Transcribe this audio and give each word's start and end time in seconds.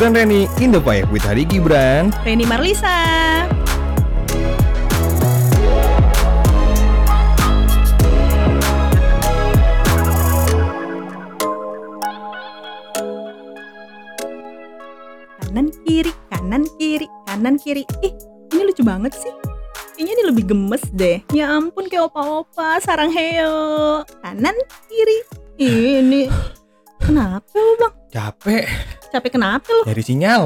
Gibran 0.00 0.16
Reni 0.16 0.48
in 0.64 0.72
the 0.72 0.80
Fire 0.80 1.04
with 1.12 1.20
Hari 1.28 1.44
Gibran. 1.44 2.08
Reni 2.24 2.48
Marlisa. 2.48 2.88
Kanan 15.36 15.68
kiri, 15.84 16.12
kanan 16.32 16.64
kiri, 16.80 17.04
kanan 17.28 17.60
kiri. 17.60 17.84
Ih, 18.00 18.16
ini 18.56 18.72
lucu 18.72 18.80
banget 18.80 19.12
sih. 19.12 19.28
Kayaknya 20.00 20.12
ini 20.16 20.22
lebih 20.32 20.44
gemes 20.48 20.84
deh. 20.96 21.20
Ya 21.36 21.52
ampun 21.52 21.92
kayak 21.92 22.08
opa-opa, 22.08 22.80
sarang 22.80 23.12
heo. 23.12 24.00
Kanan 24.24 24.56
kiri. 24.88 25.28
Ini 25.60 26.24
kenapa 27.00 27.56
lu 27.56 27.74
bang? 27.80 27.94
Capek 28.10 28.64
Capek 29.10 29.30
kenapa 29.34 29.66
lu? 29.66 29.82
nyari 29.86 30.02
sinyal. 30.04 30.42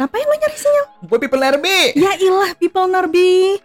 Ngapain 0.00 0.24
lu 0.24 0.34
nyari 0.34 0.56
sinyal? 0.56 0.86
Gue 1.06 1.18
people 1.20 1.42
RB. 1.42 1.66
Ya 1.94 2.12
ilah 2.18 2.50
people 2.56 2.88
Norbi. 2.88 3.60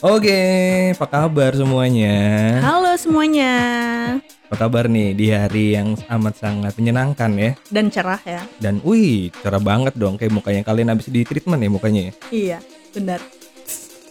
Oke, 0.00 0.32
apa 0.96 1.04
kabar 1.04 1.52
semuanya? 1.52 2.16
Halo 2.64 2.96
semuanya. 2.96 3.52
Apa 4.48 4.64
kabar 4.64 4.88
nih 4.88 5.12
di 5.12 5.28
hari 5.28 5.76
yang 5.76 5.92
amat 6.08 6.40
sangat 6.40 6.72
menyenangkan 6.80 7.28
ya? 7.36 7.52
Dan 7.68 7.92
cerah 7.92 8.16
ya. 8.24 8.40
Dan 8.56 8.80
wih, 8.80 9.28
cerah 9.44 9.60
banget 9.60 9.92
dong 10.00 10.16
kayak 10.16 10.32
mukanya 10.32 10.64
kalian 10.64 10.96
habis 10.96 11.12
di 11.12 11.20
treatment 11.20 11.60
ya 11.60 11.68
mukanya 11.68 12.00
ya. 12.08 12.12
Iya, 12.32 12.58
benar. 12.96 13.20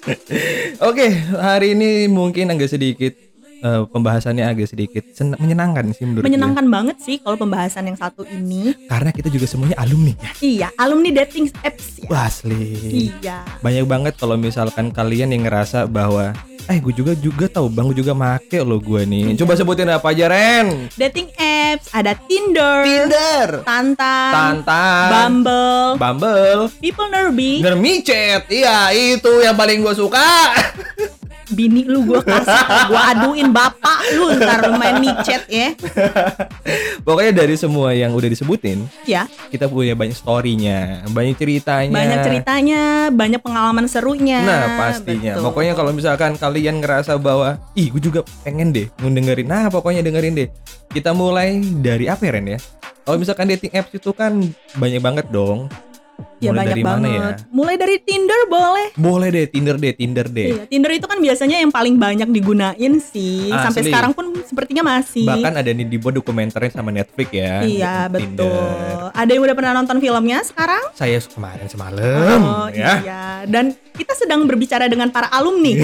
Oke, 0.94 1.10
hari 1.34 1.74
ini 1.74 2.06
mungkin 2.06 2.54
agak 2.54 2.70
sedikit 2.70 3.18
eh, 3.60 3.84
pembahasannya 3.86 4.46
agak 4.46 4.68
sedikit 4.68 5.04
sen- 5.12 5.36
menyenangkan 5.36 5.92
sih 5.92 6.04
menurut 6.04 6.24
gue. 6.24 6.28
Menyenangkan 6.28 6.66
banget 6.68 6.98
sih 7.00 7.20
kalau 7.20 7.36
pembahasan 7.36 7.86
yang 7.86 7.96
satu 7.96 8.24
ini. 8.26 8.76
Karena 8.86 9.12
kita 9.12 9.28
juga 9.28 9.46
semuanya 9.46 9.78
alumni 9.78 10.14
ya. 10.16 10.32
Iya, 10.40 10.68
alumni 10.76 11.10
dating 11.16 11.52
apps 11.62 12.00
ya. 12.00 12.08
Wah, 12.08 12.26
asli. 12.26 13.12
Iya. 13.12 13.44
Banyak 13.60 13.86
banget 13.86 14.14
kalau 14.16 14.36
misalkan 14.36 14.90
kalian 14.90 15.32
yang 15.32 15.44
ngerasa 15.44 15.86
bahwa 15.86 16.32
eh 16.70 16.78
gue 16.78 16.94
juga 16.94 17.18
juga 17.18 17.50
tahu 17.50 17.66
bang 17.66 17.90
gue 17.90 17.98
juga 17.98 18.14
make 18.14 18.62
lo 18.62 18.78
gue 18.78 19.02
nih. 19.02 19.34
Coba 19.36 19.58
sebutin 19.58 19.90
apa 19.90 20.14
aja 20.14 20.30
Ren? 20.30 20.86
Dating 20.94 21.34
apps 21.34 21.90
ada 21.90 22.14
Tinder, 22.14 22.86
Tinder, 22.86 23.66
Tantan, 23.66 24.62
Tantan, 24.62 25.10
Bumble, 25.10 25.98
Bumble, 25.98 26.62
People 26.78 27.10
Nerbi, 27.10 27.58
Tinder 27.58 27.74
micet. 27.74 28.46
Iya, 28.46 28.94
itu 28.94 29.42
yang 29.42 29.58
paling 29.58 29.82
gue 29.82 29.96
suka. 29.98 30.30
bini 31.60 31.84
lu 31.84 32.08
gua 32.08 32.24
kasih, 32.24 32.64
gua 32.88 33.02
aduin 33.12 33.52
bapak 33.52 34.16
lu 34.16 34.32
ntar 34.40 34.64
lu 34.64 34.80
main 34.80 34.96
micet 34.96 35.44
ya. 35.52 35.76
Pokoknya 37.06 37.44
dari 37.44 37.60
semua 37.60 37.92
yang 37.92 38.16
udah 38.16 38.32
disebutin, 38.32 38.88
Ya, 39.04 39.28
kita 39.50 39.68
punya 39.68 39.92
banyak 39.92 40.16
story-nya, 40.16 41.04
banyak 41.12 41.36
ceritanya. 41.36 41.92
banyak 41.92 42.20
ceritanya, 42.24 42.82
banyak 43.12 43.42
pengalaman 43.44 43.86
serunya. 43.86 44.40
Nah 44.40 44.64
pastinya 44.80 45.36
Betul. 45.36 45.46
Pokoknya 45.52 45.74
kalau 45.76 45.92
misalkan 45.92 46.40
kalian 46.40 46.80
ngerasa 46.80 47.20
bahwa 47.20 47.60
Ih 47.74 47.90
gue 47.90 48.00
juga 48.00 48.22
pengen 48.44 48.70
deh 48.70 48.88
ngedengerin 48.98 49.48
Nah 49.48 49.68
pokoknya 49.68 50.00
dengerin 50.00 50.38
deh 50.38 50.50
Kita 50.88 51.12
mulai 51.12 51.58
dari 51.60 52.06
apa 52.06 52.22
ya 52.24 52.32
Ren 52.32 52.48
ya 52.48 52.60
Kalau 53.02 53.18
misalkan 53.18 53.50
dating 53.50 53.74
apps 53.74 53.92
itu 53.92 54.12
kan 54.14 54.40
banyak 54.76 55.02
banget 55.02 55.26
dong 55.30 55.66
ya 56.38 56.50
Mulai 56.50 56.60
banyak 56.60 56.72
dari 56.72 56.84
banget. 56.84 57.02
mana 57.02 57.08
ya 57.10 57.28
Mulai 57.50 57.76
dari 57.76 57.96
Tinder 58.00 58.42
boleh. 58.46 58.88
Boleh 58.94 59.28
deh 59.30 59.46
Tinder 59.46 59.76
deh 59.76 59.92
Tinder 59.92 60.26
deh 60.26 60.50
Iya, 60.50 60.64
Tinder 60.66 60.92
itu 60.92 61.06
kan 61.06 61.18
biasanya 61.18 61.58
yang 61.58 61.70
paling 61.70 61.96
banyak 61.96 62.28
digunain 62.28 62.94
sih. 62.98 63.50
Sampai 63.50 63.82
Asli. 63.82 63.90
sekarang 63.90 64.12
pun 64.12 64.26
sepertinya 64.42 64.84
masih. 64.90 65.26
Bahkan 65.26 65.54
ada 65.56 65.70
nih 65.70 65.86
dibuat 65.86 66.14
dokumenternya 66.14 66.72
sama 66.72 66.90
Netflix 66.90 67.30
ya 67.30 67.54
Iya 67.62 67.96
betul. 68.08 68.28
Tinder. 68.48 69.12
Ada 69.12 69.30
yang 69.30 69.44
udah 69.44 69.56
pernah 69.56 69.74
nonton 69.74 69.98
filmnya 69.98 70.40
sekarang? 70.42 70.84
Saya 70.94 71.18
kemarin 71.22 71.68
semalam 71.68 72.40
oh 72.42 72.68
ya 72.70 72.94
iya. 73.00 73.24
Dan 73.44 73.70
kita 73.92 74.16
sedang 74.16 74.44
berbicara 74.44 74.86
dengan 74.86 75.10
para 75.10 75.28
alumni. 75.30 75.76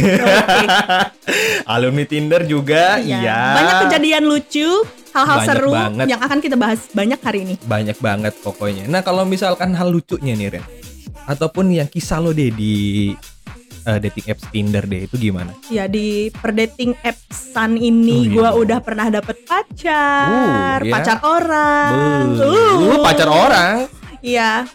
Alumni 1.68 2.06
Tinder 2.06 2.42
juga 2.44 2.98
Iya, 2.98 3.56
Banyak 3.56 3.76
kejadian 3.88 4.24
lucu, 4.24 4.70
hal-hal 5.16 5.40
seru 5.48 5.72
banget. 5.72 6.06
yang 6.06 6.20
akan 6.20 6.38
kita 6.38 6.56
bahas 6.56 6.92
banyak 6.92 7.18
hari 7.18 7.40
ini. 7.42 7.56
Banyak 7.64 7.98
banget 7.98 8.36
pokoknya 8.40 8.84
Nah 8.86 9.00
kalau 9.00 9.24
misalkan 9.24 9.72
hal 9.72 9.88
lucunya 9.88 10.36
nih 10.36 10.60
Ren 10.60 10.66
Ataupun 11.26 11.72
yang 11.72 11.88
kisah 11.88 12.20
lo 12.20 12.30
deh 12.30 12.52
di 12.52 13.10
eh, 13.84 14.00
dating 14.00 14.26
apps 14.28 14.46
Tinder 14.50 14.84
deh 14.84 15.02
itu 15.04 15.16
gimana? 15.16 15.56
Ya 15.68 15.86
di 15.86 16.28
perdating 16.32 16.94
appsan 17.00 17.78
ini 17.78 18.12
Oh, 18.12 18.22
iya. 18.22 18.34
gua 18.34 18.50
udah 18.54 18.80
pernah 18.80 19.08
dapet 19.10 19.38
pacar, 19.42 20.82
Uh, 20.82 20.86
ya. 20.86 20.92
pacar 20.92 21.18
orang. 21.22 22.22
Lu 22.80 22.96
pacar 23.00 23.26
orang, 23.26 23.76
Iya, 24.20 24.66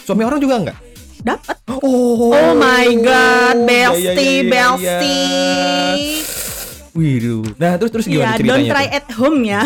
suami 0.00 0.22
orang 0.22 0.38
juga 0.38 0.54
enggak? 0.58 0.78
dapat. 1.22 1.54
Oh, 1.70 2.30
Oh 2.30 2.50
my 2.52 2.86
god, 2.98 3.54
iya, 3.54 3.62
Belsti, 3.62 4.02
iya, 4.02 4.42
iya, 4.42 4.74
iya, 4.74 4.98
iya. 5.06 6.41
Wih, 6.92 7.40
nah 7.56 7.80
terus 7.80 7.88
terus 7.88 8.04
gimana 8.04 8.36
don't 8.36 8.44
ceritanya? 8.44 8.68
try 8.68 8.86
tuh? 8.92 8.98
at 9.00 9.06
home 9.16 9.40
ya. 9.48 9.64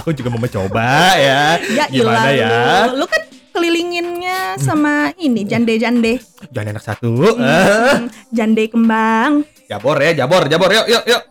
Aku 0.00 0.16
juga 0.16 0.32
mau 0.32 0.40
mencoba 0.40 1.12
ya. 1.20 1.60
ya 1.60 1.84
gimana 1.92 2.32
ilah 2.32 2.32
ya? 2.32 2.56
Lu, 2.88 3.04
lu 3.04 3.06
kan 3.06 3.22
kelilinginnya 3.52 4.56
sama 4.56 5.12
ini 5.20 5.44
jande-jande. 5.44 6.24
Jangan 6.54 6.72
enak 6.72 6.84
satu. 6.84 7.36
Hmm, 7.36 8.08
jande 8.32 8.64
kembang. 8.72 9.44
Jabor 9.68 10.00
ya, 10.00 10.24
jabor, 10.24 10.48
jabor, 10.48 10.70
yuk, 10.72 10.86
yuk, 10.88 11.04
yuk. 11.04 11.22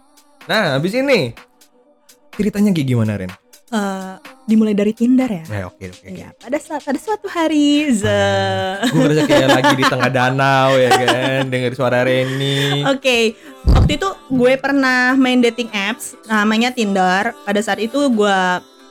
Nah, 0.45 0.77
habis 0.77 0.93
ini 0.93 1.33
ceritanya 2.37 2.69
kayak 2.77 2.87
gimana 2.87 3.17
Ren? 3.17 3.31
Eh, 3.67 4.15
dimulai 4.47 4.71
dari 4.71 4.95
Tinder 4.95 5.27
ya. 5.27 5.43
Ya 5.43 5.63
oke 5.67 5.91
oke. 5.91 6.07
Iya, 6.07 6.31
pada 6.39 6.55
saat 6.55 6.87
pada 6.87 6.95
suatu 6.95 7.27
hari, 7.27 7.91
ze. 7.91 8.23
Gue 8.95 9.11
merasa 9.11 9.27
kayak 9.27 9.49
lagi 9.59 9.73
di 9.75 9.83
tengah 9.83 10.07
danau 10.07 10.71
ya 10.79 10.87
kan, 10.95 11.51
denger 11.51 11.75
suara 11.75 12.07
Reni. 12.07 12.87
Oke, 12.87 13.35
waktu 13.67 13.99
itu 13.99 14.07
gue 14.31 14.53
pernah 14.55 15.19
main 15.19 15.43
dating 15.43 15.67
apps 15.75 16.15
namanya 16.31 16.71
Tinder. 16.71 17.35
Pada 17.43 17.59
saat 17.59 17.83
itu 17.83 18.07
gue 18.07 18.39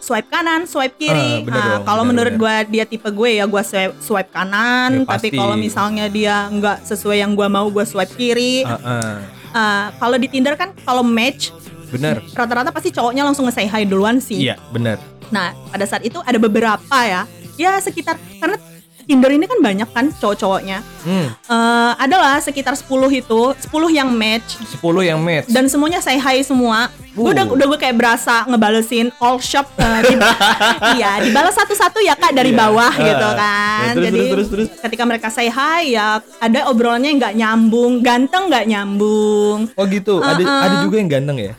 swipe 0.04 0.28
kanan, 0.28 0.69
swipe 0.69 1.00
kiri. 1.00 1.41
Ah, 1.41 1.48
bener 1.48 1.56
Nah, 1.56 1.76
kalau 1.88 2.03
menurut 2.04 2.34
gue 2.36 2.54
dia 2.76 2.84
tipe 2.84 3.09
gue 3.09 3.41
ya 3.41 3.48
gue 3.48 3.62
swipe, 3.65 3.97
swipe 4.04 4.28
kanan. 4.28 5.09
Ya, 5.09 5.09
tapi 5.09 5.32
kalau 5.32 5.56
misalnya 5.56 6.04
dia 6.12 6.53
nggak 6.53 6.84
sesuai 6.84 7.25
yang 7.25 7.32
gue 7.32 7.48
mau, 7.48 7.65
gue 7.72 7.84
swipe 7.88 8.12
kiri. 8.12 8.69
Ah, 8.69 8.76
ah. 8.84 9.15
Ah, 9.56 9.84
kalau 9.97 10.20
di 10.20 10.28
Tinder 10.28 10.53
kan 10.53 10.76
kalau 10.84 11.00
match 11.00 11.48
Bener. 11.88 12.22
rata-rata 12.32 12.70
pasti 12.70 12.91
cowoknya 12.91 13.22
langsung 13.22 13.44
nge-say 13.44 13.64
hi 13.64 13.82
duluan 13.82 14.19
sih. 14.19 14.42
Iya, 14.42 14.58
bener. 14.69 14.98
Nah, 15.28 15.50
pada 15.66 15.84
saat 15.84 16.02
itu 16.02 16.19
ada 16.20 16.36
beberapa 16.36 16.82
ya. 16.98 17.26
Ya 17.56 17.76
sekitar 17.76 18.14
karena 18.36 18.58
Tinder 19.02 19.30
ini 19.30 19.47
kan 19.47 19.58
banyak 19.60 19.86
kan 19.88 20.10
cowok-cowoknya. 20.12 20.82
Hmm, 21.00 21.30
Eh 21.30 21.92
adalah 21.97 22.36
sekitar 22.36 22.74
10 22.74 22.91
itu, 23.12 23.41
10 23.54 23.71
yang 23.88 24.10
match 24.10 24.59
10 24.74 24.83
yang 25.04 25.21
match. 25.21 25.47
dan 25.47 25.66
semuanya 25.66 25.98
say 26.00 26.15
hi 26.16 26.42
semua. 26.42 26.91
Gue 27.12 27.30
udah 27.30 27.47
Uh. 27.47 27.54
udah 27.54 27.66
gue 27.66 27.78
kayak 27.80 27.94
berasa 27.94 28.42
ngebalesin 28.44 29.15
all 29.16 29.39
shop 29.39 29.71
eh, 29.72 30.00
di, 30.04 30.18
iya, 30.98 31.22
dibalas 31.22 31.54
satu-satu 31.54 31.97
ya 32.00 32.12
Kak 32.12 32.34
dari 32.34 32.50
Iya. 32.50 32.59
bawah 32.60 32.91
Ah. 32.91 32.98
gitu 33.00 33.28
Ya, 33.28 33.39
kan. 33.39 33.86
terus, 33.89 34.04
Jadi 34.04 34.18
terus, 34.18 34.28
terus, 34.28 34.48
terus. 34.50 34.68
ketika 34.82 35.03
mereka 35.04 35.28
say 35.30 35.47
hi 35.47 35.82
ya 35.89 36.06
ada 36.36 36.66
obrolannya 36.66 37.09
yang 37.09 37.21
nggak 37.22 37.36
nyambung, 37.36 37.92
ganteng 38.00 38.42
nggak 38.48 38.66
nyambung. 38.66 39.71
Oh 39.72 39.84
gitu, 39.86 40.18
ada 40.18 40.34
Uh-uh. 40.36 40.62
ada 40.62 40.77
juga 40.82 40.98
yang 40.98 41.09
ganteng 41.09 41.39
ya? 41.41 41.54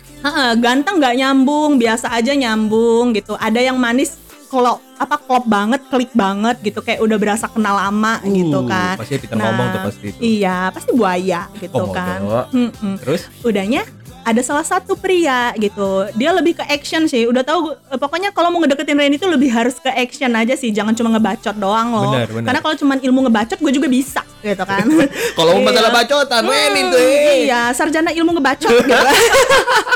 Ganteng 0.57 0.97
nggak 0.99 1.15
nyambung, 1.15 1.77
biasa 1.77 2.11
aja 2.11 2.33
nyambung 2.33 3.13
gitu. 3.13 3.37
Ada 3.37 3.61
yang 3.61 3.77
manis 3.77 4.17
kalau 4.47 4.79
apa 4.97 5.19
klop 5.19 5.43
banget, 5.45 5.83
klik 5.91 6.09
banget 6.15 6.57
gitu 6.63 6.79
kayak 6.79 7.03
udah 7.03 7.17
berasa 7.19 7.45
kenal 7.51 7.75
lama 7.75 8.23
gitu 8.23 8.63
Uh, 8.63 8.67
kan. 8.67 8.95
Pasti 8.97 9.15
ngomong 9.27 9.67
tuh 9.69 9.81
pasti 9.83 10.05
itu. 10.09 10.19
Iya, 10.39 10.71
pasti 10.71 10.89
buaya 10.95 11.41
gitu 11.59 11.75
Oh, 11.77 11.91
kan. 11.91 12.17
Komodo. 12.23 12.43
Mm-mm. 12.55 12.93
Terus? 13.03 13.21
Udahnya 13.43 13.83
ada 14.27 14.43
salah 14.43 14.61
satu 14.61 14.93
pria 14.93 15.55
gitu. 15.55 15.87
Dia 16.13 16.35
lebih 16.35 16.53
ke 16.53 16.63
action 16.65 17.07
sih. 17.07 17.23
Udah 17.23 17.41
tahu 17.41 17.71
pokoknya 17.89 18.29
kalau 18.29 18.51
mau 18.51 18.59
ngedeketin 18.59 18.93
Reni 18.93 19.15
itu 19.15 19.23
lebih 19.23 19.47
harus 19.47 19.79
ke 19.79 19.87
action 19.87 20.27
aja 20.33 20.51
sih. 20.53 20.67
Jangan 20.69 20.91
cuma 20.91 21.15
ngebacot 21.15 21.55
doang 21.55 21.95
loh. 21.95 22.11
Benar, 22.11 22.27
benar. 22.27 22.43
Karena 22.43 22.59
kalau 22.59 22.75
cuma 22.75 22.93
ilmu 22.97 23.19
ngebacot 23.23 23.55
gue 23.57 23.71
juga 23.71 23.87
bisa 23.87 24.21
gitu 24.37 24.63
kan. 24.63 24.83
Kalau 25.37 25.51
Iya. 25.53 25.63
masalah 25.63 25.91
bacotan, 25.93 26.43
Reni 26.43 26.81
Hmm, 26.81 26.91
tuh. 26.91 26.99
eh. 26.99 27.37
Iya, 27.45 27.61
sarjana 27.71 28.11
ilmu 28.11 28.35
ngebacot 28.35 28.67
gitu. 28.69 28.91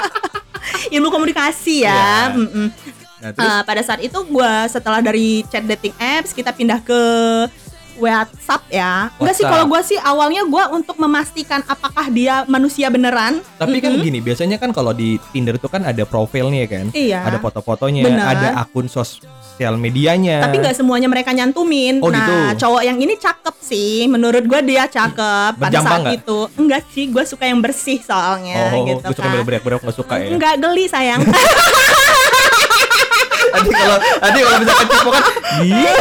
ilmu 0.96 1.08
komunikasi 1.10 1.84
ya. 1.84 2.32
Iya. 2.32 2.40
Mm-mm. 2.40 2.68
Nah, 3.22 3.30
terus 3.32 3.52
Eh, 3.52 3.62
pada 3.64 3.82
saat 3.84 4.02
itu 4.02 4.18
gue 4.18 4.54
setelah 4.66 4.98
dari 4.98 5.46
chat 5.46 5.62
dating 5.62 5.94
apps 5.96 6.32
kita 6.32 6.50
pindah 6.50 6.82
ke 6.82 7.02
WhatsApp 8.02 8.66
ya. 8.68 9.14
Enggak 9.16 9.36
sih 9.38 9.46
kalau 9.46 9.66
gua 9.66 9.82
sih 9.82 9.96
awalnya 9.96 10.42
gua 10.44 10.68
untuk 10.70 10.98
memastikan 10.98 11.62
apakah 11.64 12.10
dia 12.10 12.42
manusia 12.46 12.90
beneran. 12.90 13.46
Tapi 13.56 13.78
kan 13.78 13.94
Mm-mm. 13.94 14.04
gini, 14.04 14.20
biasanya 14.20 14.58
kan 14.58 14.74
kalau 14.74 14.92
di 14.92 15.22
Tinder 15.30 15.56
itu 15.56 15.70
kan 15.70 15.86
ada 15.86 16.02
profilnya 16.04 16.66
kan. 16.66 16.90
Iya. 16.92 17.22
Ada 17.24 17.38
foto-fotonya, 17.38 18.02
ada 18.10 18.48
akun 18.58 18.90
sosial 18.90 19.30
medianya. 19.78 20.42
Tapi 20.42 20.58
nggak 20.58 20.74
semuanya 20.74 21.06
mereka 21.06 21.30
nyantumin. 21.30 22.02
Oh, 22.02 22.10
nah, 22.10 22.18
gitu. 22.52 22.66
cowok 22.66 22.82
yang 22.82 22.98
ini 22.98 23.14
cakep 23.16 23.56
sih. 23.62 24.10
Menurut 24.10 24.42
gua 24.44 24.60
dia 24.60 24.90
cakep 24.90 25.56
pada 25.56 25.70
Berjambang 25.70 25.86
saat 25.86 26.02
nggak? 26.04 26.18
itu. 26.26 26.40
Enggak 26.58 26.82
sih, 26.90 27.06
gua 27.08 27.24
suka 27.24 27.46
yang 27.46 27.62
bersih 27.62 28.02
soalnya 28.02 28.74
Oh, 28.74 28.84
gitu 28.84 29.06
gue 29.06 29.14
suka 29.14 29.30
kan. 29.30 29.46
berak-berak 29.46 29.80
nggak 29.80 29.96
suka 29.96 30.14
ya. 30.18 30.28
Enggak 30.34 30.54
geli 30.58 30.86
sayang. 30.88 31.22
Tadi 33.52 33.70
kalau 33.70 33.98
tadi 34.00 34.38
kalau 34.40 34.58
misalkan 34.58 34.88
cipo 34.88 35.10
kan, 35.10 35.24
ih, 35.62 35.96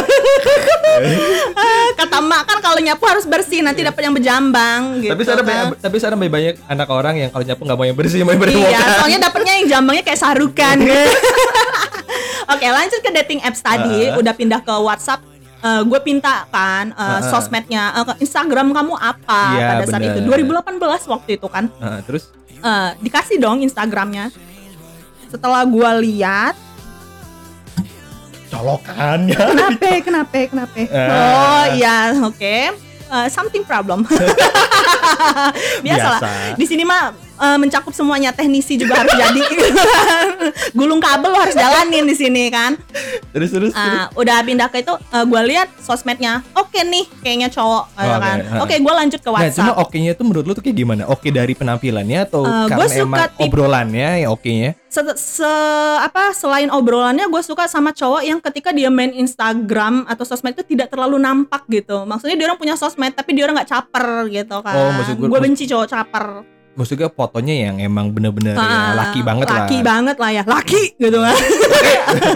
Kata 1.93 2.17
mak 2.19 2.41
kan 2.43 2.57
kalau 2.59 2.79
nyapu 2.79 3.03
harus 3.05 3.25
bersih 3.25 3.59
nanti 3.59 3.81
dapat 3.81 4.01
yang 4.01 4.13
berjambang 4.13 4.81
gitu. 4.99 5.11
tapi 5.11 5.21
sekarang 5.21 5.43
kan. 5.43 5.51
banyak- 5.51 5.79
tapi 5.79 5.95
sekarang 5.97 6.17
banyak- 6.17 6.33
banyak 6.33 6.55
anak 6.65 6.87
orang 6.89 7.15
yang 7.17 7.29
kalau 7.29 7.43
nyapu 7.43 7.61
nggak 7.61 7.77
mau 7.77 7.85
yang 7.85 7.97
bersih, 7.97 8.19
mau 8.21 8.31
yang 8.31 8.39
Iya, 8.39 8.47
berewokan. 8.47 8.87
soalnya 8.97 9.19
dapetnya 9.21 9.53
yang 9.53 9.67
jambangnya 9.69 10.03
kayak 10.03 10.19
sarukan. 10.19 10.77
Oke, 12.51 12.67
lanjut 12.67 12.99
ke 12.99 13.11
dating 13.13 13.39
apps 13.41 13.61
tadi. 13.61 14.09
Uh. 14.09 14.17
Udah 14.17 14.33
pindah 14.33 14.59
ke 14.59 14.73
WhatsApp. 14.73 15.21
gue 15.61 15.99
pinta 16.01 16.49
kan 16.49 16.89
uh, 16.91 17.21
Uh. 17.21 17.29
sosmednya, 17.29 17.93
uh, 17.95 18.17
Instagram 18.17 18.73
kamu 18.73 18.93
apa 18.93 19.41
Iya, 19.53 19.67
pada 19.69 19.85
saat 19.87 20.01
bener. 20.01 20.17
itu 20.17 20.25
2018 20.25 20.81
waktu 21.07 21.29
itu 21.33 21.47
kan. 21.47 21.69
Nah, 21.75 22.01
terus 22.01 22.33
Eh, 22.57 22.89
dikasih 22.99 23.37
dong 23.37 23.57
Instagramnya. 23.59 24.29
Setelah 25.27 25.65
gua 25.65 25.95
lihat, 25.95 26.53
colokannya. 28.51 29.39
kenapa, 29.39 29.89
kenapa, 30.03 30.39
kenapa? 30.51 30.79
Eh. 30.91 31.09
Oh 31.09 31.65
iya, 31.73 31.97
oke. 32.27 32.55
Eh, 33.11 33.27
something 33.27 33.63
problem. 33.67 34.03
Biasalah. 35.85 36.19
Biasa. 36.19 36.55
Di 36.59 36.65
sini 36.67 36.83
mah 36.87 37.11
eh, 37.41 37.57
mencakup 37.57 37.89
semuanya 37.91 38.29
teknisi 38.29 38.77
juga 38.77 38.95
harus 38.95 39.11
jadi. 39.11 39.41
Gulung 40.71 40.99
kabel 40.99 41.27
lo 41.27 41.39
harus 41.39 41.53
jalanin 41.53 42.03
di 42.03 42.13
sini 42.13 42.47
kan. 42.47 42.77
Terus 43.31 43.49
terus. 43.49 43.71
terus. 43.71 43.97
Ah, 43.97 44.07
udah 44.13 44.37
pindah 44.41 44.67
ke 44.67 44.79
itu, 44.79 44.93
eh, 44.93 45.25
gua 45.25 45.41
lihat 45.41 45.67
sosmednya. 45.77 46.45
Oke 46.53 46.81
nih, 46.81 47.05
kayaknya 47.19 47.49
cowok 47.49 47.83
Oke, 47.91 48.17
kan. 48.19 48.37
Oke, 48.59 48.75
gua 48.79 48.93
lanjut 48.95 49.17
ke 49.17 49.27
Nah, 49.27 49.47
cuma 49.47 49.71
WhatsApp. 49.71 49.81
oke-nya 49.81 50.11
tuh 50.13 50.23
menurut 50.23 50.43
lu 50.43 50.53
tuh 50.53 50.61
kayak 50.61 50.77
gimana? 50.77 51.03
Oke 51.05 51.29
dari 51.29 51.51
penampilannya 51.51 52.19
atau 52.23 52.43
Eh, 52.43 52.67
karena 52.67 52.85
suka 52.85 53.01
emang 53.01 53.19
obrolannya 53.39 54.09
ya 54.19 54.27
oke-nya? 54.29 54.71
se, 54.87 54.99
se- 55.15 55.47
apa 55.97 56.35
selain 56.35 56.67
obrolannya 56.67 57.23
gue 57.25 57.39
suka 57.41 57.63
sama 57.65 57.91
cowok 57.91 58.21
yang 58.21 58.39
ketika 58.41 58.69
dia 58.69 58.91
main 58.91 59.09
Instagram 59.09 60.03
atau 60.03 60.21
sosmed 60.21 60.51
itu 60.51 60.67
tidak 60.67 60.91
terlalu 60.91 61.15
nampak 61.15 61.63
gitu 61.65 62.03
maksudnya 62.03 62.35
dia 62.35 62.45
orang 62.45 62.59
punya 62.59 62.75
sosmed 62.75 63.11
tapi 63.11 63.31
dia 63.31 63.47
orang 63.47 63.55
nggak 63.55 63.71
caper 63.71 64.05
gitu 64.27 64.59
kan 64.59 64.75
Oh, 64.75 64.91
maksud 64.93 65.15
gua- 65.15 65.29
gue 65.29 65.39
benci 65.41 65.63
cowok 65.65 65.87
caper 65.87 66.25
Maksudnya 66.71 67.07
fotonya 67.07 67.67
yang 67.67 67.75
emang 67.79 68.09
bener-bener 68.09 68.53
ya, 68.53 68.63
Ah, 68.63 68.95
laki 68.97 69.19
banget 69.21 69.43
lah. 69.45 69.57
laki 69.61 69.77
banget 69.81 70.15
lah 70.15 70.31
ya 70.31 70.43
laki 70.45 70.83
gitu 70.95 71.19
kan 71.19 71.35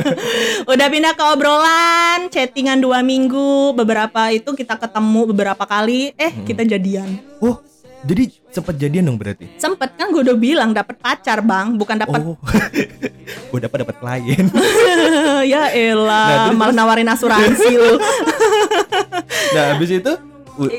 udah 0.68 0.88
pindah 0.88 1.14
ke 1.14 1.24
obrolan 1.26 2.20
chattingan 2.28 2.78
dua 2.78 3.00
minggu 3.02 3.72
beberapa 3.74 4.28
itu 4.30 4.52
kita 4.52 4.76
ketemu 4.78 5.22
beberapa 5.28 5.64
kali 5.64 6.12
eh 6.14 6.32
Hmm. 6.32 6.44
kita 6.44 6.62
jadian 6.64 7.16
Oh, 7.40 7.64
jadi 8.02 8.28
sempet 8.50 8.76
jadian 8.76 9.08
dong 9.08 9.16
berarti? 9.16 9.48
sempet 9.56 9.96
kan 9.96 10.10
gue 10.10 10.22
udah 10.22 10.36
bilang 10.36 10.72
dapet 10.72 10.98
pacar 10.98 11.40
bang 11.40 11.72
bukan 11.74 11.96
dapet 11.98 12.20
Oh, 12.20 12.36
gue 13.50 13.60
dapat 13.62 13.78
dapat 13.82 13.96
klien. 13.98 14.46
ya 15.48 15.64
Nah, 15.64 15.72
elah 15.72 16.28
terus- 16.46 16.60
malah 16.60 16.76
nawarin 16.76 17.08
asuransi 17.08 17.72
lu 17.72 17.96
Nah, 19.48 19.64
habis 19.72 19.90
itu 19.90 20.12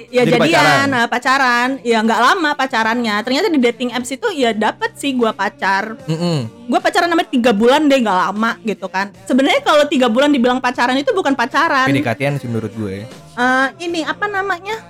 ya 0.08 0.22
jadi 0.22 0.32
jadian 0.32 0.40
pacaran. 0.40 0.88
pacaran. 0.88 1.06
pacaran 1.06 1.68
ya 1.82 1.98
nggak 2.00 2.20
lama 2.22 2.50
pacarannya 2.52 3.14
ternyata 3.20 3.46
di 3.46 3.60
dating 3.60 3.90
apps 3.92 4.10
itu 4.10 4.28
ya 4.32 4.50
dapet 4.50 4.96
sih 4.96 5.12
gua 5.12 5.30
pacar 5.30 6.00
Mm-mm. 6.04 6.48
gua 6.64 6.80
pacaran 6.80 7.06
namanya 7.06 7.28
tiga 7.28 7.52
bulan 7.52 7.84
deh 7.84 8.00
nggak 8.00 8.18
lama 8.24 8.56
gitu 8.62 8.86
kan 8.86 9.12
sebenarnya 9.24 9.60
kalau 9.60 9.84
tiga 9.84 10.08
bulan 10.08 10.28
dibilang 10.28 10.58
pacaran 10.58 10.96
itu 10.96 11.12
bukan 11.12 11.32
pacaran 11.32 11.86
PDKT-an 11.86 12.36
sih 12.36 12.48
menurut 12.48 12.72
gue. 12.72 13.04
Eh, 13.36 13.66
ini 13.80 14.00
apa 14.00 14.26
namanya 14.26 14.80